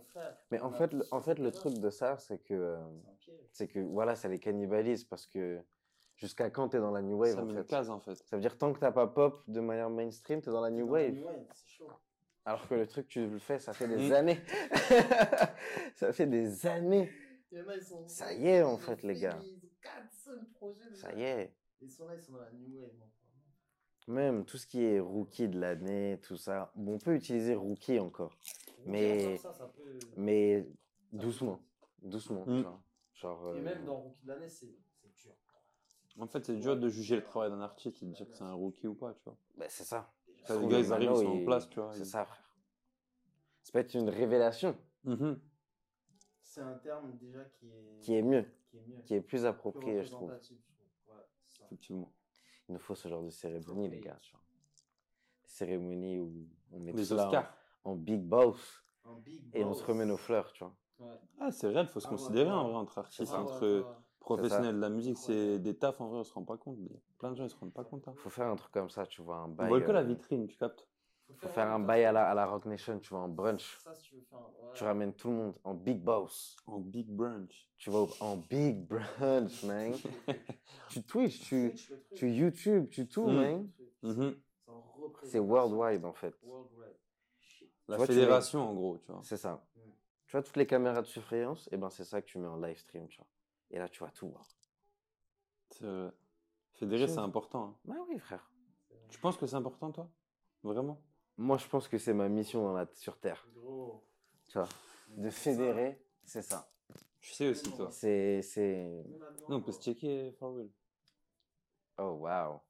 [0.50, 2.78] mais en fait, le, en fait, le truc de ça, c'est que, euh,
[3.52, 5.60] C'est que voilà, ça les cannibalise parce que
[6.16, 7.66] jusqu'à quand t'es dans la new wave Ça en fait?
[7.66, 8.16] case, en fait.
[8.16, 10.86] Ça veut dire tant que t'as pas pop de manière mainstream, t'es dans la new
[10.86, 11.14] Dans la wave.
[11.14, 11.88] New Wave, c'est chaud.
[12.44, 14.40] Alors que le truc, tu le fais, ça fait des années.
[15.94, 17.10] ça fait des années.
[17.53, 18.07] Il y en a, ils sont.
[18.09, 19.38] Ça y est, en fait, les gars.
[19.42, 20.94] Ils ont 4, 5 projets.
[20.94, 21.55] Ça y est.
[21.80, 22.90] Ils sont là, ils sont dans la New Wave.
[23.03, 23.07] hein.
[24.09, 26.72] Même tout ce qui est rookie de l'année, tout ça.
[26.74, 28.36] Bon, on peut utiliser rookie encore.
[28.86, 30.66] Mais- Ça, ça peut- Mais
[31.12, 31.61] doucement.
[32.03, 32.44] Doucement.
[32.46, 32.62] Mm.
[32.62, 32.82] vois.
[33.14, 33.55] Genre.
[33.55, 35.32] Et euh, même dans Rookie de l'année, c'est dur.
[36.18, 38.42] En fait, c'est dur de juger le travail d'un artiste et de dire que c'est
[38.42, 39.36] un rookie ou pas, tu vois.
[39.57, 40.12] bah, c'est ça.
[40.48, 41.92] Les gars, ils arrivent, ils sont en place, tu vois.
[41.92, 42.51] C'est ils- ça, frère.
[43.62, 45.38] Ça peut être une révélation Mhm.
[46.51, 49.03] C'est un terme déjà qui est, qui est mieux, qui est mieux.
[49.05, 50.30] qui est plus plus approprié, je trouve.
[50.30, 51.16] représentatif, je trouve.
[51.16, 51.64] Ouais, c'est ça.
[51.66, 52.12] Effectivement.
[52.68, 54.18] Il nous faut ce genre de cérémonie, les gars.
[54.20, 54.40] tu vois.
[55.44, 57.57] Des cérémonies où on met ça Oscars.
[57.84, 58.82] en, en big boss
[59.24, 60.74] big et on se remet nos fleurs, tu vois.
[60.98, 61.20] Ouais.
[61.38, 62.70] Ah, c'est réel, faut se Ah ouais, considérer en ouais.
[62.72, 63.94] vrai entre artistes, Ah ouais, entre ouais.
[64.18, 66.78] professionnels de la musique, c'est des tafs en vrai, on se rend pas compte.
[66.80, 68.09] Il y a plein de gens, ils se rendent pas compte.
[68.09, 68.14] Hein.
[68.16, 69.68] Faut faire un truc comme ça, tu vois, un On bail.
[69.68, 70.88] vole que la euh, vitrine, tu captes
[71.37, 73.78] Faut faire un bail à la, à la Rock Nation, tu vois, en brunch.
[73.78, 74.70] Ça, si tu veux faire un- ouais.
[74.74, 76.57] Tu ramènes tout le monde en big boss.
[76.66, 77.68] En big brunch.
[77.78, 79.95] Tu vas en big brunch, man.
[80.91, 81.72] tu Twitch, tu,
[82.14, 83.35] tu YouTube, tu tout, Mm.
[83.35, 83.70] man.
[84.03, 84.37] Mhm.
[85.24, 86.35] C'est worldwide, en fait.
[86.43, 86.97] Worldwide.
[87.41, 87.70] Shit.
[87.89, 89.20] La vois, fédération, en gros, tu vois.
[89.22, 89.64] C'est ça.
[90.26, 92.57] Tu vois, toutes les caméras de surveillance, et ben c'est ça que tu mets en
[92.57, 93.26] live stream, tu vois.
[93.70, 94.45] Et là, tu vas tout voir.
[95.70, 96.11] C'est vrai.
[96.74, 97.64] Fédérer, c'est important.
[97.64, 97.76] hein.
[97.85, 98.51] Bah oui, frère.
[99.09, 100.09] Tu penses que c'est important, toi?
[100.62, 101.01] Vraiment?
[101.41, 104.05] Moi, je pense que c'est ma mission dans la, sur Terre, Gros.
[104.49, 104.68] tu vois.
[105.09, 106.70] De fédérer, c'est ça.
[107.18, 107.88] Je sais aussi, toi.
[107.91, 108.43] C'est,
[109.49, 110.68] Non, on peut se checker for real.
[111.97, 112.61] Oh, wow.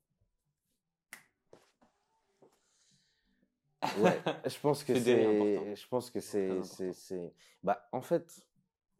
[3.99, 8.47] Ouais, je pense que c'est, je pense que c'est, bah, en fait,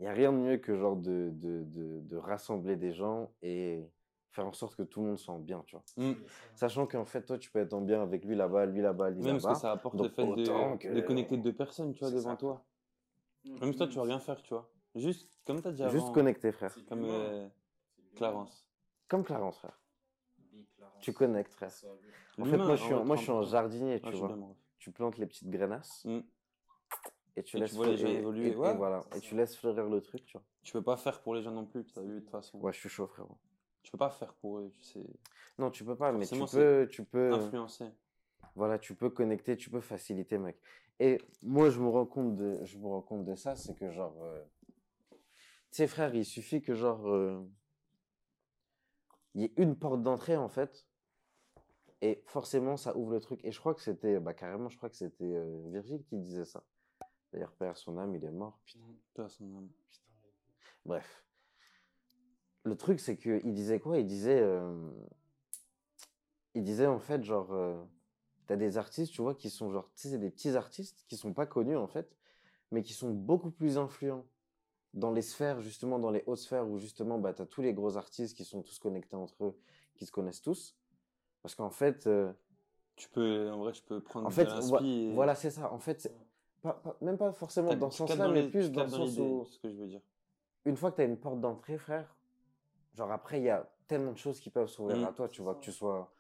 [0.01, 3.31] il y a rien de mieux que genre de, de, de, de rassembler des gens
[3.41, 3.89] et
[4.31, 5.85] faire en sorte que tout le monde soit en bien, tu vois.
[5.97, 6.15] Mm.
[6.55, 9.23] Sachant qu'en fait, toi, tu peux être en bien avec lui là-bas, lui là-bas, lui
[9.23, 9.55] Même parce là-bas.
[9.55, 12.11] que ça apporte donc le fait autant de, que- de connecter deux personnes, tu vois,
[12.11, 12.37] devant ça.
[12.37, 12.65] toi.
[13.45, 14.71] Mm, Même si toi, tu vas mm, rien faire, tu vois.
[14.95, 16.75] Juste, comme t'as dit Juste avant, connecter, frère.
[16.89, 17.49] comme euh.
[18.17, 18.67] Clarence.
[19.09, 19.81] Comme Clarence, frère.
[20.77, 21.01] Clarence.
[21.01, 21.71] Tu connectes, frère.
[22.39, 24.37] En fait, moi, je suis, en en- moi, je suis en vrai, jardinier, tu vois.
[24.79, 26.21] Tu plantes les petites grainasses Mm.
[27.37, 28.77] et tu Et laisses tu vois les gens fleurir- évoluer, et- et ouais.
[28.77, 29.03] voilà.
[29.11, 29.27] C'est Et ça.
[29.29, 30.45] tu laisses fleurir le truc, tu vois.
[30.63, 32.59] Tu peux pas faire pour les gens non plus, tu as vu de toute façon.
[32.59, 33.37] Ouais, je suis chaud, frérot.
[33.83, 35.01] Tu peux pas faire pour eux, tu sais.
[35.59, 37.91] Non, tu peux pas, mais tu peux, tu peux, Influencer.
[38.55, 40.61] voilà, tu peux connecter, tu peux faciliter, mec.
[40.99, 43.91] Et moi, je me rends compte de, je me rends compte de ça, c'est que
[43.91, 44.43] genre, euh,
[45.11, 45.19] tu
[45.71, 47.41] sais, frère, il suffit que genre, euh,
[49.35, 50.87] il y ait une porte d'entrée en fait,
[52.03, 53.41] et forcément, ça ouvre le truc.
[53.45, 56.47] Et je crois que c'était, bah carrément, je crois que c'était euh, Virgile qui disait
[56.47, 56.63] ça.
[57.33, 58.59] D'ailleurs, père son âme, il est mort.
[58.65, 58.81] Putain.
[59.15, 59.69] Toi, son âme.
[60.85, 61.25] Bref.
[62.65, 63.99] Le truc, c'est que il disait quoi?
[63.99, 64.91] Il disait, euh,
[66.55, 67.83] il disait en fait, genre, euh,
[68.47, 71.17] t'as des artistes, tu vois, qui sont genre, tu sais, c'est des petits artistes qui
[71.17, 72.17] sont pas connus en fait,
[72.71, 74.27] mais qui sont beaucoup plus influents
[74.95, 77.97] dans les sphères, justement, dans les hautes sphères où justement, bah, t'as tous les gros
[77.97, 79.59] artistes qui sont tous connectés entre eux,
[79.95, 80.77] qui se connaissent tous.
[81.43, 82.33] Parce qu'en fait, euh,
[82.97, 84.49] Tu peux, en vrai, tu peux prendre en fait,
[84.83, 85.73] et- voilà, c'est ça.
[85.73, 86.15] En fait, c'est
[86.63, 89.17] pas, pas- même pas forcément T'as- dans ce sens-là, mais les- plus dans le sens
[89.19, 90.03] où ce que je veux dire.
[90.67, 92.17] une fois que tu as une porte d'entrée, frère,
[92.95, 95.05] genre après, il y a tellement de choses qui peuvent s'ouvrir Mm.
[95.05, 96.13] à toi, tu vois, que tu sois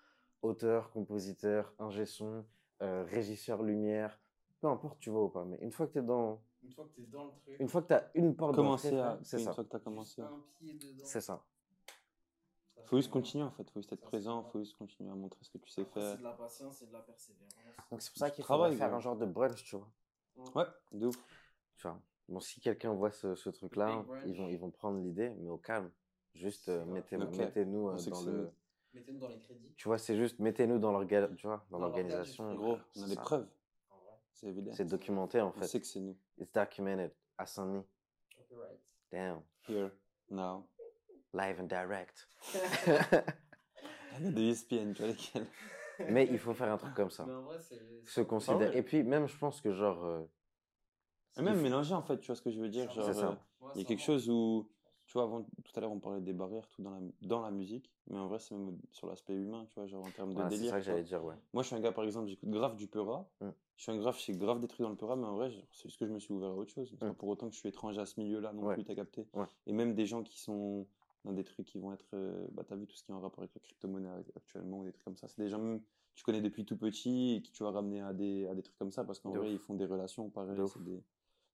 [0.42, 2.44] auteur, compositeur, ingé son,
[2.82, 4.18] euh, régisseur lumière,
[4.60, 5.44] peu importe, tu vois ou pas.
[5.44, 6.42] Mais une fois que tu es dans.
[6.62, 8.90] Une fois que t'es dans le truc, Une fois que tu as une porte Commencer
[8.90, 9.18] d'entrée, à.
[9.22, 9.52] c'est une ça.
[9.54, 10.20] fois que t'as commencé.
[10.22, 11.04] un pied dedans.
[11.04, 11.42] C'est ça.
[12.76, 15.14] ça Faut juste continuer en fait, faut juste être Ça, présent, faut juste continuer à
[15.14, 16.10] montrer ce que tu sais Après, faire.
[16.12, 17.52] C'est de la patience et de la persévérance.
[17.90, 19.88] Donc c'est pour ça qu'il faudrait faire un genre de brunch, tu vois.
[20.54, 21.16] Ouais, de ouf.
[21.76, 21.98] Tu vois.
[22.28, 25.90] Bon, si quelqu'un voit ce, ce truc-là, vont, ils vont prendre l'idée, mais au calme.
[26.34, 27.36] Juste euh, C'est mettez, Ok.
[27.36, 28.32] mettez-nous euh, On que dans le.
[28.32, 28.50] nous.
[28.94, 29.72] Mettez-nous dans les crédits.
[29.76, 32.44] Tu vois, c'est juste mettez-nous dans l'orga- tu vois, dans l'organisation.
[32.44, 32.54] l'organisation.
[32.54, 33.48] Gros, on a C'est des preuves.
[34.32, 34.72] C'est évident.
[34.72, 35.66] C'est documenté en On fait.
[35.66, 36.16] sait que c'est nous.
[36.38, 37.84] It's documented à Saint-Denis.
[38.36, 38.80] Copyright.
[39.12, 39.42] Damn.
[39.68, 39.90] Here,
[40.30, 40.66] now.
[41.34, 42.26] Live and direct.
[44.18, 45.46] Il y a des ESPN, tu vois lesquels.
[46.08, 47.26] Mais il faut faire un truc comme ça.
[47.26, 47.78] Mais en vrai, c'est.
[48.06, 48.70] Se considère.
[48.70, 48.78] Ouais.
[48.78, 50.02] Et puis même, je pense que genre.
[50.04, 50.22] euh,
[51.38, 52.90] Et même mélanger, en fait, tu vois ce que je veux dire.
[52.90, 53.28] Genre, C'est ça.
[53.28, 54.68] euh, Ouais, il y a quelque chose où,
[55.10, 57.50] tu vois, avant, tout à l'heure, on parlait des barrières tout dans la, dans la
[57.50, 60.34] musique, mais en vrai, c'est même sur l'aspect humain, tu vois, genre en termes de
[60.34, 60.70] voilà, c'est délire.
[60.70, 61.34] ça que j'allais dire, ouais.
[61.52, 63.28] Moi, je suis un gars, par exemple, j'écoute grave du Peura.
[63.40, 63.48] Mm.
[63.76, 65.50] Je suis un grave, je sais grave des trucs dans le Peura, mais en vrai,
[65.72, 66.94] c'est juste que je me suis ouvert à autre chose.
[67.00, 67.14] Pas Mm.
[67.14, 68.74] pour autant que je suis étranger à ce milieu-là non Ouais.
[68.74, 69.26] plus, t'as capté.
[69.34, 69.46] Ouais.
[69.66, 70.86] Et même des gens qui sont
[71.24, 73.20] dans des trucs qui vont être, euh, bah, t'as vu tout ce qui est en
[73.20, 75.26] rapport avec la crypto-monnaie actuellement ou des trucs comme ça.
[75.26, 75.82] C'est des gens même,
[76.14, 78.78] tu connais depuis tout petit et qui tu vas ramener à des, à des trucs
[78.78, 79.52] comme ça parce qu'en vrai, ouf.
[79.54, 80.56] ils font des relations pareil.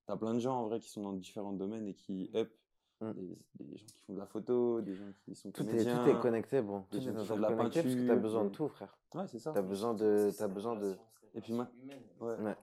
[0.04, 2.52] T'as plein de gens en vrai qui sont dans différents domaines et qui up.
[3.00, 3.12] Mm.
[3.12, 6.02] Des, des gens qui font de la photo, des gens qui sont Tout est, comédiens.
[6.04, 6.82] tout est connecté, bon.
[6.90, 8.98] Tout est interconnecté parce que t'as peinture, besoin de tout, frère.
[9.14, 9.52] Ouais, c'est ça.
[9.52, 10.30] T'as besoin de.
[10.40, 10.96] La besoin de.
[11.34, 12.36] Et puis relation ma- humaine, Ouais.
[12.44, 12.56] Ouais.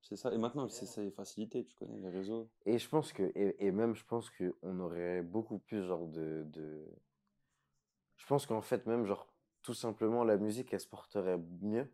[0.00, 0.30] c'est ça.
[0.30, 0.34] Ça.
[0.34, 2.48] Et maintenant, c'est c'est facilité, tu connais les réseaux.
[2.66, 6.44] Et je pense que, et, et même je pense qu'on aurait beaucoup plus genre de,
[6.46, 6.84] de...
[8.16, 9.28] Je pense qu'en fait même genre
[9.62, 11.88] tout simplement la musique elle se porterait mieux.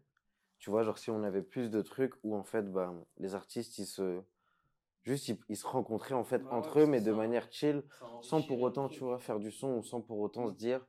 [0.59, 3.79] Tu vois, genre si on avait plus de trucs où en fait bah, les artistes
[3.79, 4.23] ils se...
[5.05, 7.83] Juste ils, ils se rencontraient en fait Bah ouais, entre eux mais de manière chill
[8.21, 10.87] sans pour autant tu vois faire du son ou sans pour autant se dire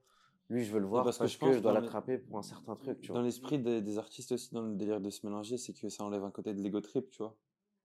[0.49, 2.17] lui je veux le voir parce parce, que que, je pense je dois dans l'attraper
[2.17, 3.21] pour un certain truc tu Dans vois.
[3.21, 6.23] l'esprit des, des artistes aussi, dans le délire de se mélanger, c'est que ça enlève
[6.23, 7.35] un côté de l'ego trip, tu vois.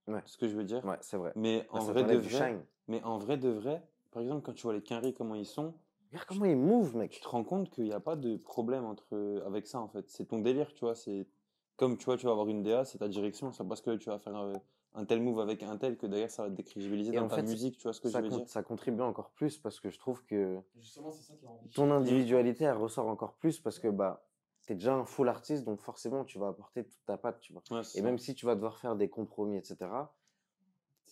[0.06, 0.22] Ouais.
[0.24, 0.84] Ce que je veux dire.
[0.84, 1.32] Ouais, c'est vrai.
[1.36, 2.66] Mais Là, en ça vrai de vrai, shine.
[2.88, 5.74] mais en vrai de vrai, par exemple, quand tu vois les Quinry, comment ils sont,
[6.12, 7.20] Regarde comment il move tu mec.
[7.20, 10.08] te rends compte qu'il n'y a pas de problème entre, avec ça, en fait.
[10.08, 10.94] C'est ton délire, tu vois.
[10.94, 11.28] C'est
[11.76, 13.52] comme, tu vois, tu vas avoir une DA, c'est ta direction.
[13.52, 14.58] C'est parce que tu vas faire euh,
[14.94, 17.36] un tel move avec un tel que derrière, ça va te décrédibiliser dans en ta
[17.36, 18.48] fait, musique, tu vois ce que je Ça, veux dire?
[18.48, 22.64] ça contribue encore plus parce que je trouve que Justement, c'est ça qui ton individualité
[22.64, 24.26] elle ressort encore plus parce que bah
[24.66, 27.62] t'es déjà un full artiste donc forcément tu vas apporter toute ta patte tu vois
[27.70, 28.02] Ouais, et ça.
[28.02, 29.90] même si tu vas devoir faire des compromis etc.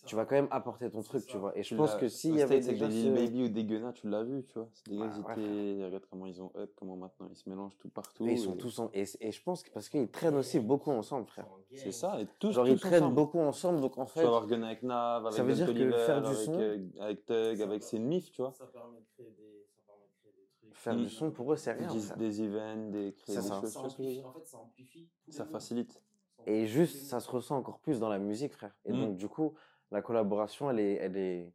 [0.05, 1.27] tu vas quand même apporter ton truc ça.
[1.27, 3.49] tu vois et je Tu pense que s'il y avait déjà des ce- Baby ou
[3.49, 4.69] des Gunna, tu l'as vu, tu vois.
[4.73, 7.49] C'est des gars, ils ouais, étaient- regarde comment ils ont up, comment maintenant ils se
[7.49, 8.25] mélangent tout partout.
[8.27, 8.89] et ils sont et- tous en...
[8.93, 12.27] et, et je pense que parce qu'ils traînent aussi beaucoup ensemble frère C'est ça, et
[12.39, 13.15] tous, genre ils tous traînent ensemble.
[13.15, 15.91] beaucoup ensemble donc en Tu fait vas avoir Gun avec Nav, avec Ça veut que
[15.91, 18.53] faire du avec, son- euh, avec Tug, ses mif, tu vois.
[18.53, 20.75] Ça permet de créer des, ça permet de créer des trucs.
[20.75, 22.15] faire du son pour eux c'est rien Des, ça.
[22.15, 23.59] des events, des créer des ça.
[23.61, 25.09] choses, tu en fait, ça amplifie.
[25.29, 26.01] Ça facilite.
[26.47, 28.99] et juste ça se ressent encore plus dans la musique frère et Mm.
[29.01, 29.53] donc du coup
[29.91, 31.53] la collaboration elle est elle est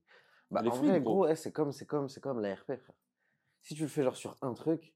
[0.51, 1.12] bah, Elle est en fluide, vrai gros.
[1.14, 2.97] gros ouais, c'est comme c'est comme c'est comme la RP frère
[3.61, 4.95] si tu le fais genre sur un truc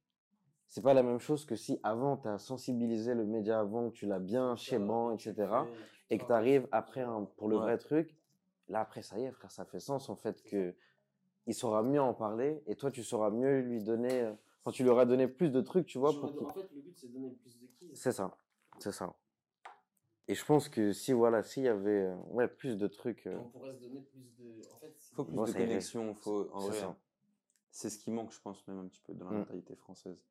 [0.68, 3.94] c'est pas la même chose que si avant tu as sensibilisé le média avant que
[3.94, 5.72] tu l'as bien tu etc fais-
[6.10, 7.62] et que tu travailles arrives sur- après un- pour le Ouais.
[7.62, 8.16] vrai truc
[8.68, 10.74] là après ça y est frère ça fait sens en fait que
[11.46, 14.32] il saura mieux en parler et toi tu sauras mieux lui donner euh,
[14.64, 16.94] enfin tu lui auras donné plus de trucs tu vois pour En fait, le but,
[16.96, 17.90] c'est de donner plus de keys.
[17.94, 18.36] c'est ça,
[18.78, 19.14] c'est ça.
[20.28, 23.38] Et je pense que si voilà, s'il y avait euh, ouais, plus de trucs, euh,
[23.38, 24.60] On pourrait se donner plus de.
[24.74, 25.68] En fait, c'est- faut plus Moi, de ça irait.
[25.68, 26.96] connexion, faut, en c'est vrai, ça.
[27.70, 29.38] c'est ce qui manque, je pense, même un petit peu dans la Mm.
[29.38, 30.22] mentalité française.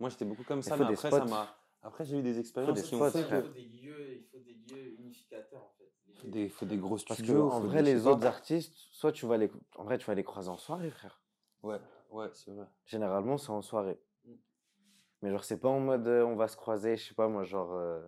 [0.00, 1.28] Moi, j'étais beaucoup comme ça, faut mais des après, ça spots.
[1.30, 3.62] m'a, après, j'ai eu des expériences des qui ont spots, fait il que, faut des
[3.62, 5.92] lieux, il faut des lieux unificateurs en fait.
[6.08, 7.50] Les faut lieux- des, faut des gros Parce que studios.
[7.52, 8.10] en faut vrai, des- je les sais pas.
[8.10, 11.22] autres artistes, soit tu vas les, en vrai, tu vas les croiser en soirée, frère.
[11.62, 11.78] Ouais,
[12.10, 12.66] ouais, c'est vrai.
[12.84, 14.00] Généralement, c'est en soirée.
[14.24, 14.32] Mm.
[15.22, 17.44] Mais genre, c'est pas en mode, euh, on va se croiser, je sais pas moi,
[17.44, 18.04] genre euh,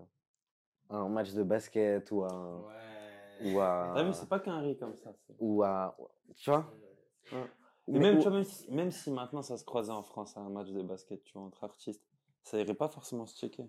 [0.91, 3.47] un match de basket ou un, Ouais.
[3.53, 5.13] ou à, T'as vu, c'est pas qu'un riz comme ça.
[5.39, 5.97] ou à,
[6.37, 6.73] tu vois?
[7.33, 7.39] Ouais.
[7.89, 10.03] Et Mais même, ou- tu vois, même, si, même si maintenant ça se croisait en
[10.03, 12.03] France à un match de basket, tu vois, entre artistes,
[12.43, 13.69] ça irait pas forcément se checker.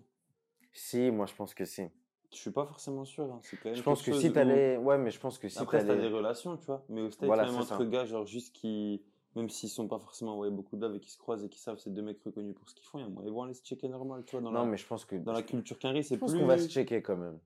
[0.72, 1.82] Si, moi, je pense que si.
[2.30, 3.24] Je suis pas forcément sûr.
[3.24, 3.40] hein.
[3.42, 5.58] C'est quand même Je pense que si où- t'allais, ouais, mais je pense que si
[5.58, 6.84] Après, t'as des relations, tu vois.
[6.88, 7.84] Mais au States, Voilà, même entre ça.
[7.84, 9.02] gars, genre juste qui,
[9.38, 11.58] même s'ils sont pas forcément envoyés beaucoup de love et qui se croisent et qui
[11.58, 13.42] savent c'est deux mecs reconnus pour ce qu'ils font, il y a moyen, ils vont
[13.44, 14.40] aller se checker normal, tu vois.
[14.42, 16.32] Dans, non, la, mais je pense que, dans la culture qu'un riz, c'est Je pense
[16.32, 16.40] plus.
[16.40, 17.38] qu'on va se checker quand même.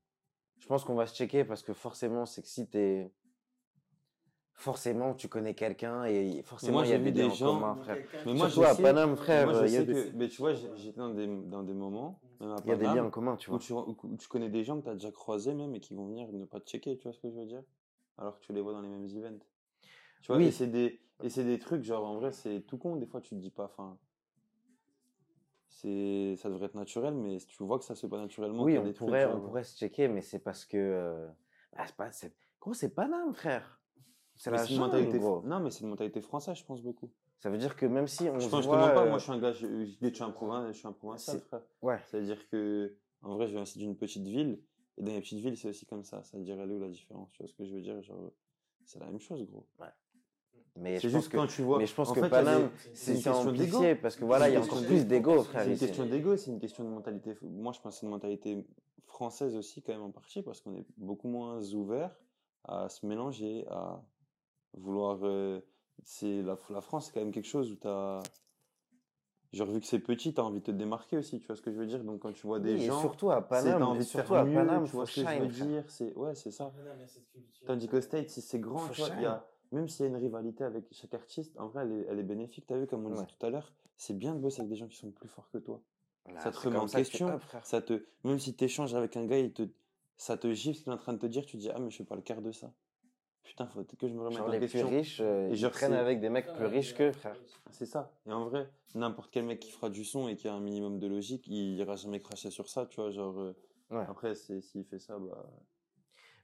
[0.58, 3.10] Je pense qu'on va se checker parce que forcément, c'est que si t'es.
[4.54, 7.30] Forcément, tu connais quelqu'un et forcément, moi, il y a j'ai des vu des liens
[7.30, 7.98] en gens- commun, frère.
[8.26, 9.92] Mais moi, Surtout je à sais- Paname, frère, Moi, je il y a sais des-
[9.92, 12.76] que, mais tu vois, j'étais dans des, dans des moments, même à il y a
[12.76, 13.58] des liens en commun, tu où vois.
[13.60, 16.06] tu, où tu connais des gens que tu as déjà croisés même et qui vont
[16.06, 17.62] venir ne pas te checker, tu vois ce que je veux dire?
[18.18, 19.40] Alors que tu les vois dans les mêmes events.
[20.20, 20.52] Tu vois, Oui.
[20.52, 23.30] c'est des, et c'est des trucs, genre en vrai, c'est tout con, des fois tu
[23.30, 23.98] te dis pas, enfin.
[25.68, 28.62] C'est, ça devrait être naturel, mais tu vois que ça se fait pas naturellement.
[28.62, 30.76] Oui, on des trucs, pourrait, genre, on pourrait se checker, mais c'est parce que.
[30.76, 31.28] euh,
[31.76, 32.34] ah, c'est pas, c'est...
[32.60, 33.80] Gros, c'est Paname, frère.
[34.36, 35.42] C'est mais la c'est une mentalité, gros.
[35.42, 37.10] non, mais c'est une mentalité française, je pense beaucoup.
[37.38, 39.08] Ça veut dire que même si on je se pense, je te mens pas, euh,
[39.08, 41.62] moi je suis un gars, je, suis un provincial, je suis un provincial, frère.
[41.80, 41.98] Ouais.
[42.06, 44.62] C'est-à-dire que, en vrai, je viens aussi d'une petite ville,
[44.96, 46.22] et dans les petites villes, c'est aussi comme ça.
[46.22, 48.30] Ça dirait où la différence Tu vois ce que je veux dire Genre,
[48.84, 49.66] c'est la même chose, gros.
[50.76, 51.78] Mais C'est je pense juste que, quand tu vois.
[51.78, 53.76] mais je pense en que fait, Paname, c'est une c'est question d'ego.
[53.76, 55.66] amplifié parce que voilà, il y a C'est une encore question plus d'ego, C'est frère.
[55.66, 55.86] une ici.
[55.86, 57.36] question d'ego, c'est une question de mentalité.
[57.42, 58.66] Moi, je pense que c'est une mentalité
[59.04, 62.16] française aussi, quand même, en partie, parce qu'on est beaucoup moins ouvert
[62.64, 64.02] à se mélanger, à
[64.74, 65.18] vouloir.
[65.24, 65.60] euh,
[66.04, 68.22] c'est la, la France, c'est quand même quelque chose où tu as.
[69.52, 71.60] Genre, vu que c'est petit, tu as envie de te démarquer aussi, tu vois ce
[71.60, 72.02] que je veux dire?
[72.02, 72.98] Donc, quand tu vois des Oui, et gens.
[73.02, 75.04] surtout à c'est t'as Paname, envie et de surtout faire à mieux, Paname, tu vois
[75.04, 75.84] faut ce que je veux dire?
[75.88, 76.72] C'est, ouais, c'est ça.
[77.66, 79.26] Tandis qu'au State, si c'est grand, tu vois, il y shine.
[79.26, 82.18] a, même s'il y a une rivalité avec chaque artiste, en vrai, elle est, elle
[82.18, 82.66] est bénéfique.
[82.66, 83.28] T'as vu, comme on disait Ouais.
[83.38, 85.58] tout à l'heure, c'est bien de bosser avec des gens qui sont plus forts que
[85.58, 85.82] toi.
[86.26, 87.28] Là, ça te remet en que tu question.
[87.28, 87.42] up.
[87.64, 89.62] Ça te, même si tu échanges avec un gars, il te,
[90.16, 91.78] ça te gifle ce qu'il est en train de te dire, tu te dis, ah,
[91.80, 92.72] mais je fais pas le quart de ça.
[93.42, 94.88] Putain, faut que je me remette Genre en les plus question.
[94.88, 97.36] riches, euh, Et traînent c'est- avec des mecs plus riches qu'eux, frère.
[97.70, 98.12] C'est ça.
[98.26, 101.00] Et en vrai, n'importe quel mec qui fera du son et qui a un minimum
[101.00, 103.10] de logique, il ira jamais cracher sur ça, tu vois.
[103.10, 103.56] Genre, euh,
[103.90, 104.04] Ouais.
[104.08, 105.44] après, c'est, s'il fait ça, bah.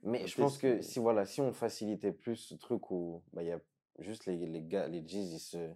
[0.02, 3.42] Mais Ouais, je pense que si voilà, si on facilitait plus ce truc où bah
[3.42, 3.60] il y a
[3.98, 5.74] juste les les gars, les G's ils se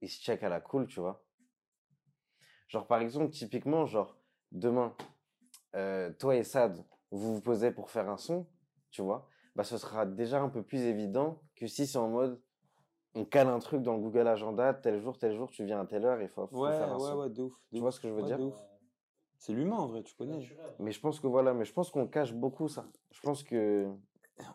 [0.00, 1.24] ils se check à la cool, tu vois.
[2.68, 4.16] Genre par exemple typiquement genre
[4.52, 4.94] demain
[5.74, 8.46] euh, toi et Sad vous vous posez pour faire un son,
[8.90, 9.28] tu vois.
[9.56, 12.40] Bah ce sera déjà un peu plus évident que si c'est en mode
[13.16, 15.86] on cale un truc dans le Google Agenda, tel jour, tel jour, tu viens à
[15.86, 17.18] telle heure, il faut, faut Ouais, faire un ouais, son.
[17.18, 17.52] ouais, de ouf.
[17.72, 18.38] Tu vois ce que je veux Ouais, dire?
[19.44, 20.38] C'est l'humain, en vrai, tu connais.
[20.78, 22.86] Mais je pense que voilà, mais je pense qu'on cache beaucoup ça.
[23.12, 23.86] Je pense que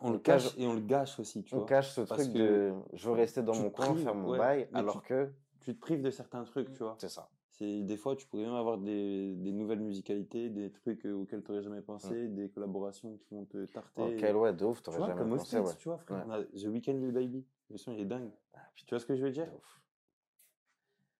[0.00, 1.66] On le On cache- cache et on le gâche aussi, tu on vois.
[1.66, 4.38] cache ce Parce truc que de je veux rester dans mon coin, faire mon ouais,
[4.38, 5.30] bail, alors tu- que
[5.60, 6.96] Tu te prives de certains trucs, tu vois.
[6.98, 7.30] c'est ça.
[7.52, 11.44] C'est des fois, tu pourrais même avoir des, des nouvelles musicalités, des trucs euh, auxquels
[11.44, 14.02] tu n'aurais jamais pensé, des collaborations qui vont te tarter.
[14.02, 15.74] Oh, quel ouais, de ouf, Tu t'aurais jamais comme pensé, ouais.
[15.78, 16.16] tu vois, frère.
[16.16, 16.24] Ouais.
[16.26, 17.46] On a The Weeknd Baby.
[17.70, 18.32] Le son, il est dingue.
[18.74, 19.46] tu vois ce que je veux dire?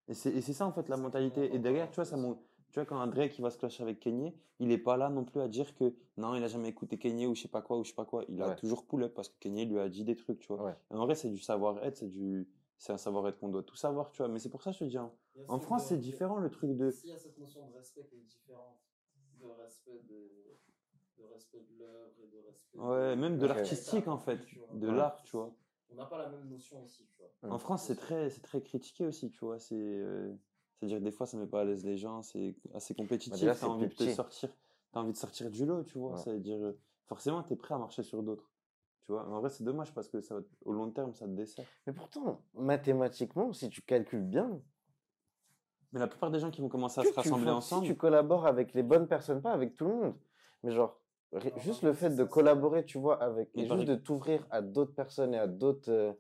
[0.09, 1.55] Et c'est et c'est ça, en fait, la mentalité.
[1.55, 2.37] Et derrière, tu vois, ça mon-
[2.71, 5.09] tu vois, quand un Drake qui va se clasher avec Kanye, il est pas là
[5.11, 7.63] non plus à dire que non, il a jamais écouté Kanye ou je sais pas
[7.63, 8.25] quoi ou je sais pas quoi.
[8.29, 8.57] Il a Ouais.
[8.57, 10.63] toujours pull up parce que Kanye lui a dit des trucs, tu vois.
[10.65, 10.77] Ouais.
[10.91, 12.49] Et en vrai, c'est du savoir-être, c'est du,
[12.79, 14.29] c'est un savoir-être qu'on doit tout savoir, tu vois.
[14.29, 15.13] Mais c'est pour ça que je te dis, hein,
[15.49, 16.91] en France, c'est différent le truc de.
[16.91, 18.79] S'il y a cette notion de respect qui est différente,
[19.41, 20.59] de respect de,
[21.19, 22.79] de respect de l'œuvre et de respect.
[22.79, 24.39] Ouais, même de l'artistique en fait,
[24.75, 24.95] de Ouais.
[24.97, 25.55] l'art, tu vois.
[25.93, 27.51] On n'a pas la même notion ici, tu vois.
[27.51, 29.59] En France, c'est très, c'est très critiqué aussi, tu vois.
[29.59, 30.33] C'est, euh,
[30.81, 32.23] c'est-à-dire des fois, ça met pas à l'aise les gens.
[32.23, 33.39] C'est assez compétitif.
[33.39, 34.51] déjà, t'as envie de te sortir,
[34.93, 36.17] t'as envie de sortir du lot, tu vois.
[36.17, 38.51] C'est-à-dire, euh, forcément, t'es prêt à marcher sur d'autres,
[39.05, 39.27] tu vois?
[39.29, 41.67] Mais en vrai, c'est dommage parce que ça, au long terme, ça te dessert.
[41.87, 44.59] Mais pourtant, mathématiquement, si tu calcules bien,
[45.93, 47.93] Mais la plupart des gens qui vont commencer à que se rassembler fais- ensemble, si
[47.93, 50.15] tu collabores avec les bonnes personnes, pas avec tout le monde,
[50.63, 50.99] mais genre,
[51.33, 54.63] Alors, juste le fait de collaborer, tu vois, avec, et par juste de t'ouvrir à
[54.63, 56.13] d'autres personnes et à d'autres, euh,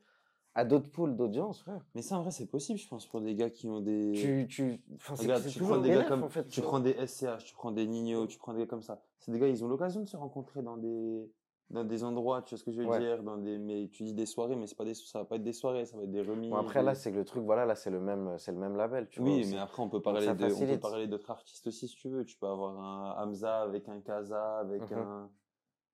[0.54, 1.84] à d'autres pools d'audience, frère.
[1.94, 4.12] mais ça, en vrai, c'est possible, je pense, pour des gars qui ont des.
[4.12, 6.48] Tu, tu, enfin, Regarde, tu prends des gars comme, en fait.
[6.48, 9.02] tu prends des SCH, tu prends des Nino, tu prends des gars comme ça.
[9.18, 11.30] C'est des gars, ils ont l'occasion de se rencontrer dans des,
[11.70, 12.98] dans des endroits, tu vois ce que je veux Ouais.
[12.98, 15.36] dire, dans des, mais tu dis des soirées, mais c'est pas des, ça va pas
[15.36, 16.50] être des soirées, ça va être des remises.
[16.50, 18.76] Bon, après, là, c'est que le truc, voilà, là, c'est le même, c'est le même
[18.76, 19.30] label, tu vois.
[19.30, 22.08] oui, mais après, on peut parler de, on peut parler d'autres artistes aussi, si tu
[22.08, 22.24] veux.
[22.24, 24.90] Tu peux avoir un Hamza avec un Kaza, avec Mhm.
[24.92, 25.30] un,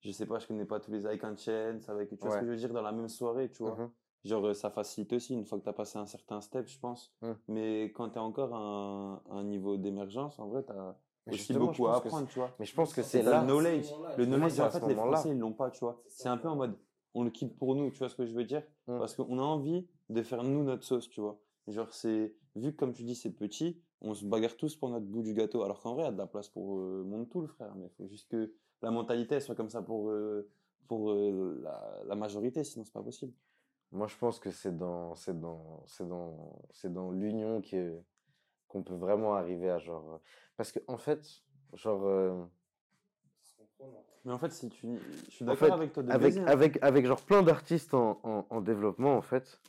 [0.00, 2.38] je sais pas, je connais pas tous les, avec un Chance, avec, tu vois ce
[2.38, 3.74] que je veux dire, dans la même soirée, tu vois.
[3.74, 3.92] Mhm.
[4.26, 6.78] Genre, euh, ça facilite aussi une fois que tu as passé un certain step, je
[6.78, 7.14] pense.
[7.48, 10.96] Mais quand tu es encore à un, niveau d'émergence, en vrai, tu as
[11.26, 12.54] Mais aussi beaucoup à apprendre, tu vois.
[12.58, 13.40] Mais je pense que C'est t'as là.
[13.40, 13.86] le knowledge.
[14.18, 14.94] Le en fait, les.
[14.94, 16.02] Français, ils l'ont pas, tu vois.
[16.08, 16.76] C'est un peu en mode,
[17.14, 18.62] on le quitte pour nous, tu vois ce que je veux dire?
[18.88, 18.98] Mm.
[18.98, 21.38] Parce qu'on a envie de faire nous notre sauce, tu vois.
[21.68, 25.06] Genre, c'est, vu que comme tu dis, c'est petit, on se bagarre tous pour notre
[25.06, 25.62] bout du gâteau.
[25.62, 27.74] Alors qu'en vrai, il y a de la place pour euh, monde tout, le frère.
[27.76, 28.52] Mais il faut juste que
[28.82, 30.48] la mentalité, elle soit comme ça pour, euh,
[30.88, 33.32] pour euh, la, la majorité, sinon c'est pas possible.
[33.92, 37.98] Moi, je pense que c'est dans, c'est dans, c'est dans, c'est dans l'union que,
[38.68, 40.20] qu'on peut vraiment arriver à genre,
[40.56, 41.24] parce que, en fait,
[41.72, 42.44] genre, euh.
[44.24, 46.82] Mais en fait, si tu, je suis En d'accord fait, avec toi de avec, avec,
[46.82, 49.60] avec genre plein d'artistes en, en, en développement, en fait,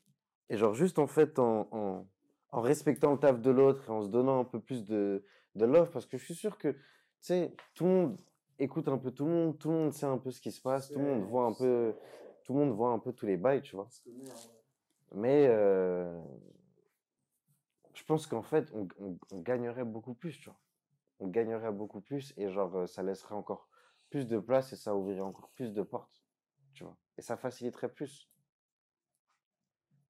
[0.50, 2.08] et genre juste en fait en, en,
[2.52, 5.24] en respectant le taf de l'autre et en se donnant un peu plus de,
[5.56, 6.80] de love, parce que je suis sûr que, tu
[7.20, 8.18] sais, tout le monde
[8.58, 10.62] écoute un peu tout le monde, tout le monde sait un peu ce qui se
[10.62, 11.94] passe, tout le monde voit un peu,
[12.48, 13.90] tout le monde voit un peu tous les bails, tu vois.
[15.14, 16.22] Mais euh,
[17.94, 20.60] je pense qu'en fait, on, on- on gagnerait beaucoup plus, tu vois.
[21.20, 23.70] On gagnerait beaucoup plus et genre, euh, ça laisserait encore
[24.10, 26.24] plus de place et ça ouvrirait encore plus de portes,
[26.74, 26.98] tu vois.
[27.18, 28.30] Et ça faciliterait plus.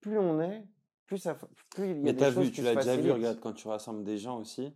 [0.02, 0.68] Plus on est,
[1.06, 1.36] plus, ça,
[1.72, 3.40] plus il y a Mais des t'as choses vu, qui tu l'as déjà vu, regarde,
[3.40, 4.74] quand tu rassembles des gens aussi,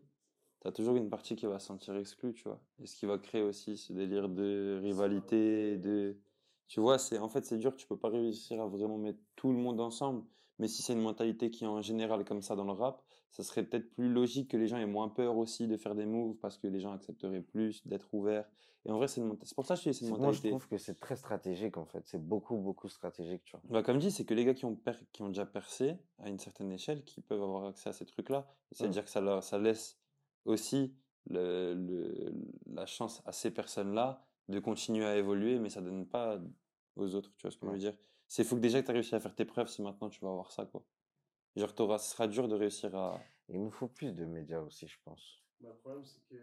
[0.62, 2.62] t'as toujours une partie qui va se sentir exclue, tu vois.
[2.82, 6.18] Et ce qui va créer aussi ce délire de rivalité, de...
[6.72, 9.49] Tu vois, c'est, en fait, c'est dur, tu peux pas réussir à vraiment mettre tout
[9.51, 10.24] le monde ensemble.
[10.57, 13.43] Mais si c'est une mentalité qui est en général comme ça dans le rap, ça
[13.43, 16.38] serait peut-être plus logique que les gens aient moins peur aussi de faire des moves
[16.38, 18.49] parce que les gens accepteraient plus d'être ouverts.
[18.86, 20.17] Et en vrai, c'est une menta- c'est pour ça que je dis c'est une Moi,
[20.19, 20.47] je mentalité.
[20.47, 22.03] trouve que c'est très stratégique, en fait.
[22.05, 23.61] C'est beaucoup, beaucoup stratégique, tu vois.
[23.69, 26.30] Bah, comme dit, c'est que les gars qui ont, per- qui ont déjà percé à
[26.30, 29.59] une certaine échelle, qui peuvent avoir accès à ces trucs-là, c'est-à-dire que ça, leur, ça
[29.59, 29.99] laisse
[30.45, 30.95] aussi
[31.30, 32.34] le, le-
[32.67, 36.39] la chance à ces personnes-là de continuer à évoluer, mais ça donne pas
[36.95, 37.95] aux autres, tu vois ce que je veux dire?
[38.27, 40.21] C'est faut que déjà que tu as réussi à faire tes preuves si maintenant tu
[40.21, 40.83] vas avoir ça, quoi.
[41.55, 43.19] Genre, t'auras- ce sera dur de réussir à...
[43.49, 45.43] Il nous faut plus de médias aussi, je pense.
[45.59, 46.35] Bah, le problème, c'est que.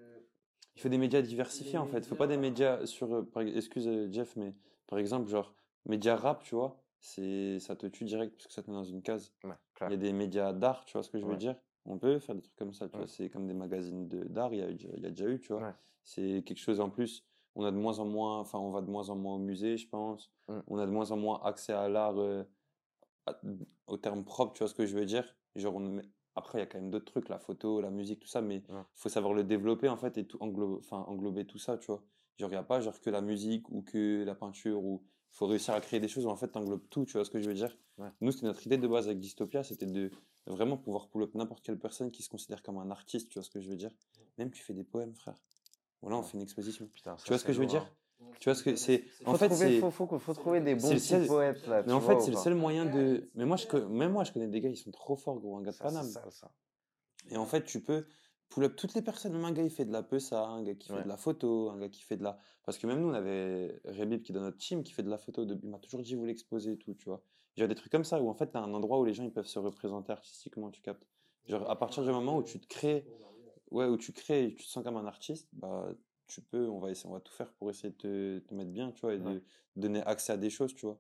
[0.77, 1.99] Il faut des médias diversifiés, en fait.
[1.99, 3.13] Il faut pas des médias sur...
[3.13, 3.25] euh,
[3.57, 4.55] Excuse, euh, Jeff, mais
[4.87, 5.55] par exemple, genre,
[5.87, 8.85] médias rap, tu vois, c'est ça te tue direct parce que ça te met dans
[8.85, 9.33] une case.
[9.45, 9.55] Ouais,
[9.87, 11.39] Il y a des médias d'art, tu vois ce que je veux Ouais.
[11.39, 11.57] dire?
[11.87, 13.05] On peut faire des trucs comme ça, tu Ouais.
[13.05, 13.09] vois.
[13.09, 15.63] C'est comme des magazines de- d'art, il y a, y a déjà eu, tu vois.
[15.63, 15.75] Ouais.
[16.05, 17.25] C'est quelque chose en plus.
[17.59, 19.77] On a de moins en moins, enfin, on va de moins en moins au musée,
[19.77, 20.31] je pense.
[20.47, 20.61] Mm.
[20.69, 22.45] On a de moins en moins accès à l'art euh,
[23.89, 25.37] au terme propre, tu vois ce que je veux dire?
[25.57, 26.01] Genre, on
[26.37, 28.63] après, il y a quand même d'autres trucs, la photo, la musique, tout ça, mais
[28.69, 28.83] il Ouais.
[28.95, 32.01] faut savoir le développer, en fait, et tout englo- englober tout ça, tu vois.
[32.39, 35.03] Genre, il n'y a pas genre que la musique ou que la peinture, ou
[35.33, 37.25] il faut réussir à créer des choses où, en fait, tu englobes tout, tu vois
[37.25, 37.77] ce que je veux dire?
[37.99, 38.11] Ouais.
[38.21, 40.13] Nous, c'était notre idée de base avec Dystopia, c'était de
[40.47, 43.43] vraiment pouvoir pull up n'importe quelle personne qui se considère comme un artiste, tu vois
[43.43, 43.91] ce que je veux dire?
[44.39, 45.35] Même tu fais des poèmes, frère.
[46.03, 46.87] Voilà, on fait une exposition.
[46.95, 48.27] Putain, ça, Tu vois ce que je veux dire hein.
[48.41, 50.75] Tu vois ce que c'est En Faut fait, trouver, c'est faut, faut, faut trouver des
[50.75, 51.83] bons petits seul- poètes, là.
[51.87, 54.49] mais en fait, c'est le seul moyen de mais moi je même moi je connais
[54.49, 56.07] des gars, ils sont trop forts gros, un gars de Ça, Paname.
[56.31, 56.51] ça.
[57.31, 58.07] Et en fait, tu peux
[58.49, 59.33] pull up toutes les personnes.
[59.33, 61.71] Même un gars, il fait de la pesa, un gars qui fait de la photo,
[61.71, 62.39] un gars qui fait de la.
[62.65, 65.11] Parce que même nous, on avait Rebib qui est dans notre team qui fait de
[65.11, 65.45] la photo.
[65.45, 65.59] De...
[65.63, 67.23] Il m'a toujours dit, vous l'exposer et tout, tu vois.
[67.57, 69.15] Il y a des trucs comme ça où en fait, t'as un endroit où les
[69.15, 71.07] gens ils peuvent se représenter artistiquement, tu captes.
[71.47, 73.07] Genre, à partir du moment où tu te crées,
[73.71, 75.89] ouais, où tu crées et tu te sens comme un artiste, bah,
[76.27, 78.71] tu peux, on va essayer, on va tout faire pour essayer de te, te mettre
[78.71, 79.43] bien, tu vois, et de
[79.77, 80.99] donner accès à des choses, tu vois.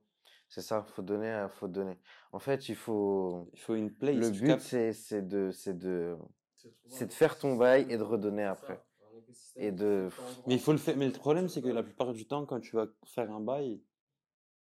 [0.49, 1.99] C'est ça, faut donner, euh, faut donner.
[2.33, 3.51] En fait, il faut.
[3.53, 6.16] Il faut une place, Le but, c'est c'est de, c'est de,
[6.87, 8.83] c'est de faire ton bail et de redonner après.
[9.57, 10.09] Et de.
[10.47, 10.97] Mais il faut le faire.
[10.97, 13.83] Mais le problème, c'est que la plupart du temps, quand tu vas faire un bail,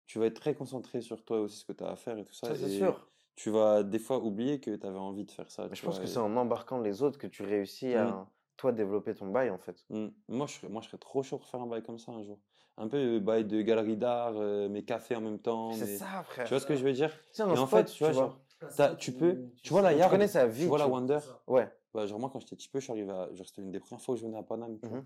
[0.05, 2.25] tu vas être très concentré sur toi aussi, ce que tu as à faire et
[2.25, 2.47] tout ça.
[2.47, 3.10] Ça, c'est et sûr.
[3.41, 5.63] Tu vas des fois oublier que tu avais envie de faire ça.
[5.63, 7.93] Mais je tu pense vois, que et- c'est en embarquant les autres que tu réussis
[7.95, 8.27] à, Mm.
[8.57, 9.83] toi, développer ton bail, en fait.
[9.89, 10.09] Mm.
[10.27, 12.21] Moi, je serais, moi, je serais trop chaud pour faire un bail comme ça un
[12.23, 12.37] jour.
[12.77, 15.71] Un peu euh, bail de galerie d'art, euh, mais café en même temps.
[15.73, 16.45] C'est mais- ça, frère.
[16.45, 17.11] Tu vois ce que je veux dire?
[17.31, 18.39] C'est un Et en spot, fait, tu vois, genre,
[18.77, 19.49] t'as- tu peux.
[19.63, 20.61] Tu vois la Tu Yard connais sa vie.
[20.61, 21.67] Tu vois la tu- Wonder Ouais.
[21.95, 23.33] bah, Genre, moi, quand j'étais petit peu, je suis arrivé à.
[23.33, 24.77] Genre, c'était une des premières fois où je venais à Paname.
[24.79, 24.85] tu.
[24.87, 25.03] Mhm.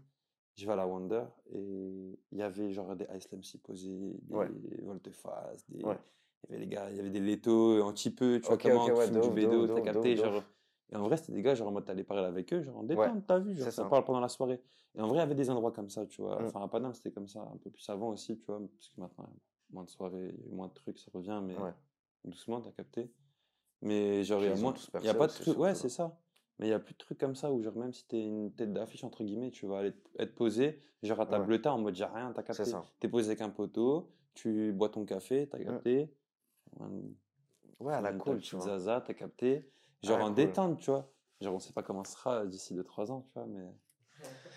[0.58, 3.90] Je vais à la Wonder et il y avait genre des Ice Lamb posés,
[4.24, 4.50] des Ouais.
[4.84, 5.84] volte-face, des...
[5.84, 5.98] Ouais.
[6.48, 8.56] Il y avait les gars, il y avait des Leto un petit peu, tu vois
[8.56, 10.44] Ok, comment ouais, fument de du bédo, t'as capté, genre.
[10.92, 12.84] Et en vrai, c'était des gars, genre en mode t'allais parler avec eux, genre en
[12.84, 13.90] Ouais, détente, t'as vu, genre ça ça.
[13.90, 14.62] parle pendant la soirée.
[14.96, 16.42] Et en vrai, il y avait des endroits comme ça, tu vois.
[16.42, 16.46] Mm.
[16.46, 19.02] Enfin, à Paname, c'était comme ça, un peu plus avant aussi, tu vois, parce que
[19.02, 19.30] maintenant,
[19.72, 21.72] moins de soirées, moins de trucs, ça revient, mais Ouais.
[22.24, 23.12] doucement, t'as capté.
[23.82, 26.18] Mais genre, il y a moins, il y a pas de trucs, ouais, c'est ça.
[26.60, 28.54] Mais il y a plus de trucs comme ça où, genre, même si t'es une
[28.54, 31.68] tête d'affiche, entre guillemets, tu vas aller être posé, genre à ta Ouais.
[31.68, 32.64] en mode j'ai rien, t'as capté.
[32.64, 32.86] C'est ça.
[33.00, 36.14] T'es posé avec un poteau, tu bois ton café, t'as capté.
[37.80, 38.66] Ouais, à la cool, tu vois.
[38.66, 39.70] Zaza, t'as capté.
[40.04, 40.36] Genre la en cool.
[40.36, 41.12] détente, tu vois.
[41.42, 43.66] Genre, on sait pas comment ce sera d'ici 2-3 ans, tu vois, mais.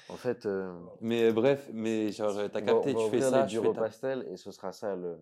[0.09, 3.57] En fait, euh, Mais bref, mais genre, t'as on va- capté, tu fais ça, tu
[3.61, 5.19] fais ta pastel et ce sera ça le,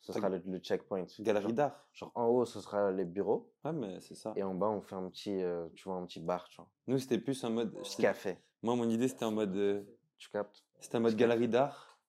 [0.00, 1.04] ce sera le, le checkpoint.
[1.20, 1.86] galerie d'art.
[1.92, 4.32] genre, en haut, ce sera les bureaux Ouais, mais c'est ça.
[4.34, 6.68] et en bas, on fait un petit, euh, tu vois, un petit bar, tu vois.
[6.88, 7.72] Nous, c'était plus en mode.
[7.98, 8.38] Café.
[8.62, 9.54] Moi, mon idée, c'était en mode.
[9.56, 9.82] euh,
[10.18, 10.64] Tu captes?
[10.80, 12.00] C'était en mode galerie d'art.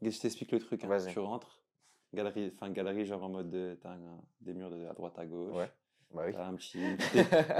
[0.00, 0.82] Je t'explique le truc.
[0.84, 0.98] hein.
[1.08, 1.59] Tu rentres.
[2.12, 3.54] Galerie, enfin, galerie, genre en mode.
[3.54, 5.54] euh, T'as un- des murs de, à droite, à gauche.
[5.54, 5.70] Ouais.
[6.12, 6.32] Bah oui.
[6.32, 6.78] T'as un petit.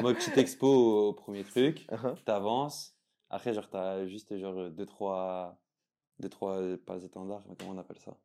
[0.03, 1.87] mode petite expo au, au premier truc.
[1.91, 2.17] Uh-huh.
[2.25, 2.97] T'avances.
[3.31, 5.57] Après, genre, t'as juste genre deux, trois.
[6.19, 6.57] Deux, trois.
[6.61, 8.17] euh, Pas étendards, mais comment on appelle ça?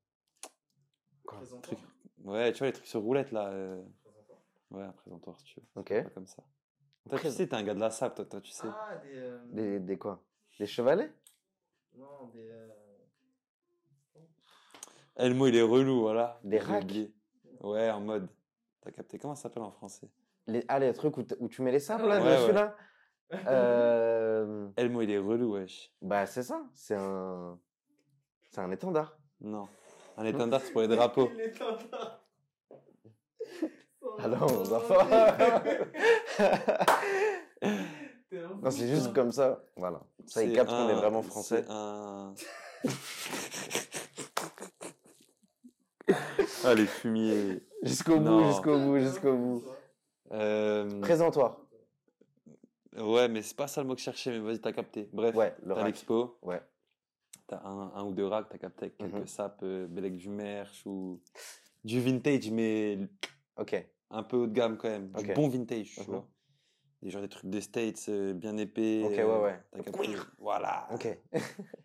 [1.62, 1.80] Truc-
[2.24, 3.50] Ouais, tu vois, les trucs sur roulette là.
[3.50, 3.82] euh,
[4.72, 5.66] Ouais, un présentoir, si tu veux.
[5.76, 5.90] Ok.
[6.04, 6.44] Pas comme ça.
[7.08, 8.68] Toi, tu sais, t'es un gars de la SAP, toi, toi tu sais.
[8.68, 9.16] Ah, des.
[9.16, 10.24] euh, Des, des quoi?
[10.58, 11.14] Des chevalets?
[11.96, 12.50] Non, des.
[12.50, 12.68] euh,
[15.18, 16.40] Le mot, il est relou, voilà.
[16.44, 16.92] Des racks.
[17.62, 18.28] Ouais, en mode.
[18.82, 20.10] T'as capté comment ça s'appelle en français?
[20.48, 22.54] Les, Ah, les trucs où, tu mets les sables là, Ouais, dessus ouais.
[22.54, 22.76] là?
[23.48, 25.92] Euh, le mot, il est relou, wesh.
[26.00, 26.62] Bah, c'est ça.
[26.76, 27.58] C'est un.
[28.52, 29.18] C'est un étendard.
[29.42, 29.68] Non.
[30.16, 31.32] Un étendard, c'est pour les drapeaux.
[31.34, 32.24] Il est tendard.
[34.20, 35.60] Alors, on va pas.
[38.30, 39.64] T'es un Non, c'est juste comme ça.
[39.76, 40.02] Voilà.
[40.28, 41.64] Ça, il C'est capte qu'on est vraiment français.
[41.66, 42.34] C'est un.
[46.64, 47.62] ah, les fumiers.
[47.84, 49.64] Jusqu'au bout, jusqu'au bout, jusqu'au bout.
[50.32, 51.58] Euh, Présentoir.
[52.98, 55.10] Ouais, mais c'est pas ça le mot que je cherchais, mais vas-y, t'as capté.
[55.12, 56.62] Bref, Ouais, le t'as l'expo, Ouais.
[57.48, 59.28] t'as un, un ou deux racks, t'as capté avec quelques Mhm.
[59.28, 61.22] sapes, euh, Bellec du merch ou
[61.84, 62.98] du vintage, mais
[63.58, 63.76] Ok.
[64.12, 65.12] un peu haut de gamme quand même.
[65.12, 66.06] Du bon vintage, tu Mhm.
[66.08, 66.28] vois.
[67.02, 69.02] des genre des trucs des States euh, bien épais.
[69.04, 69.60] Ok, ouais, euh, ouais.
[69.72, 70.88] T'as capté Voilà.
[70.92, 71.08] Ok.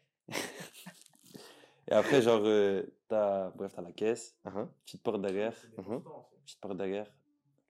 [1.91, 4.67] Et après, genre, euh, t'as, bref, t'as la caisse, Uh-huh.
[4.85, 6.01] petite porte derrière, en fait.
[6.45, 7.13] petite porte derrière,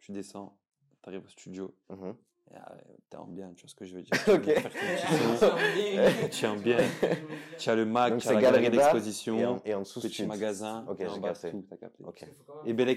[0.01, 0.57] tu descends,
[1.03, 2.15] t'arrives au studio, Mhm.
[2.51, 2.61] et, euh,
[3.09, 4.17] t'es en bien, tu vois ce que je veux dire.
[4.29, 4.45] Ok.
[6.31, 6.79] Tu es en bien,
[7.59, 10.27] tu as le Mac, tu as la galerie d'exposition, Et en, et en dessous, petit
[10.27, 11.51] magasin, Ok, j'ai capté.
[11.51, 12.05] tout, t'as capté.
[12.05, 12.97] Ok, Il faut quand même Et faire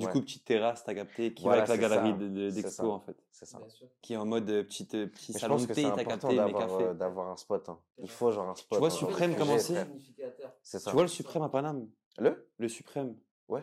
[0.00, 0.12] Du Ouais.
[0.12, 2.86] coup, petite terrasse, t'as capté, qui Voilà, va avec la galerie de- de- d'expo, ça.
[2.86, 3.16] en fait.
[3.30, 3.58] c'est ça.
[3.58, 3.86] Bien sûr.
[4.02, 6.68] Qui est en mode euh, petite, euh, petit salon de thé, t'as capté, mais d'avoir
[6.68, 6.84] café.
[6.84, 7.68] euh, d'avoir un spot.
[7.68, 7.78] hein.
[7.98, 8.78] Il faut genre un spot.
[8.78, 9.84] vois hein, Suprême, comment c'est?
[9.84, 10.52] Significateur.
[10.62, 10.90] C'est ça.
[10.90, 11.88] Tu vois le Suprême à Paname?
[12.18, 12.48] Le?
[12.58, 13.14] Le Suprême.
[13.48, 13.60] Ouais.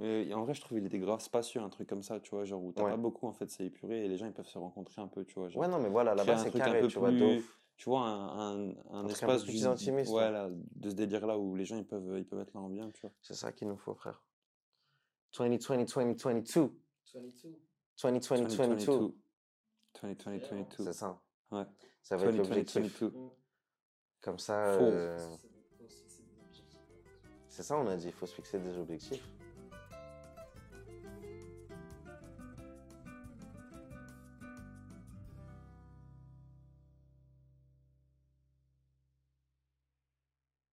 [0.00, 2.30] Euh, et en vrai, je trouve il était grave spacieux, un truc comme ça, tu
[2.30, 2.90] vois, genre où t'as Ouais.
[2.90, 5.24] pas beaucoup, en fait, c'est épuré et les gens ils peuvent se rencontrer un peu,
[5.24, 5.48] tu vois.
[5.48, 7.40] Genre, Ouais, non, mais voilà, là-bas un c'est truc un carré, peu tu vois, de.
[7.78, 10.30] Tu vois, un, un, un peu espace plus intimiste, ouais, ouais.
[10.32, 12.90] là, de ce délire-là où les gens ils peuvent, ils peuvent être là en bien,
[12.90, 13.12] tu vois.
[13.22, 14.20] C'est ça qu'il nous faut, frère.
[15.36, 16.70] 2020, 2022.
[17.14, 17.58] 22.
[18.02, 19.14] 2020, 2022.
[20.02, 20.84] 2020, 2022.
[20.84, 21.20] C'est ça.
[21.50, 21.64] Ouais.
[22.02, 23.00] Ça va être 2020, l'objectif.
[23.00, 23.34] 2022.
[24.20, 25.18] Comme ça, euh,
[27.48, 29.24] c'est ça, on a dit, il faut se fixer des objectifs.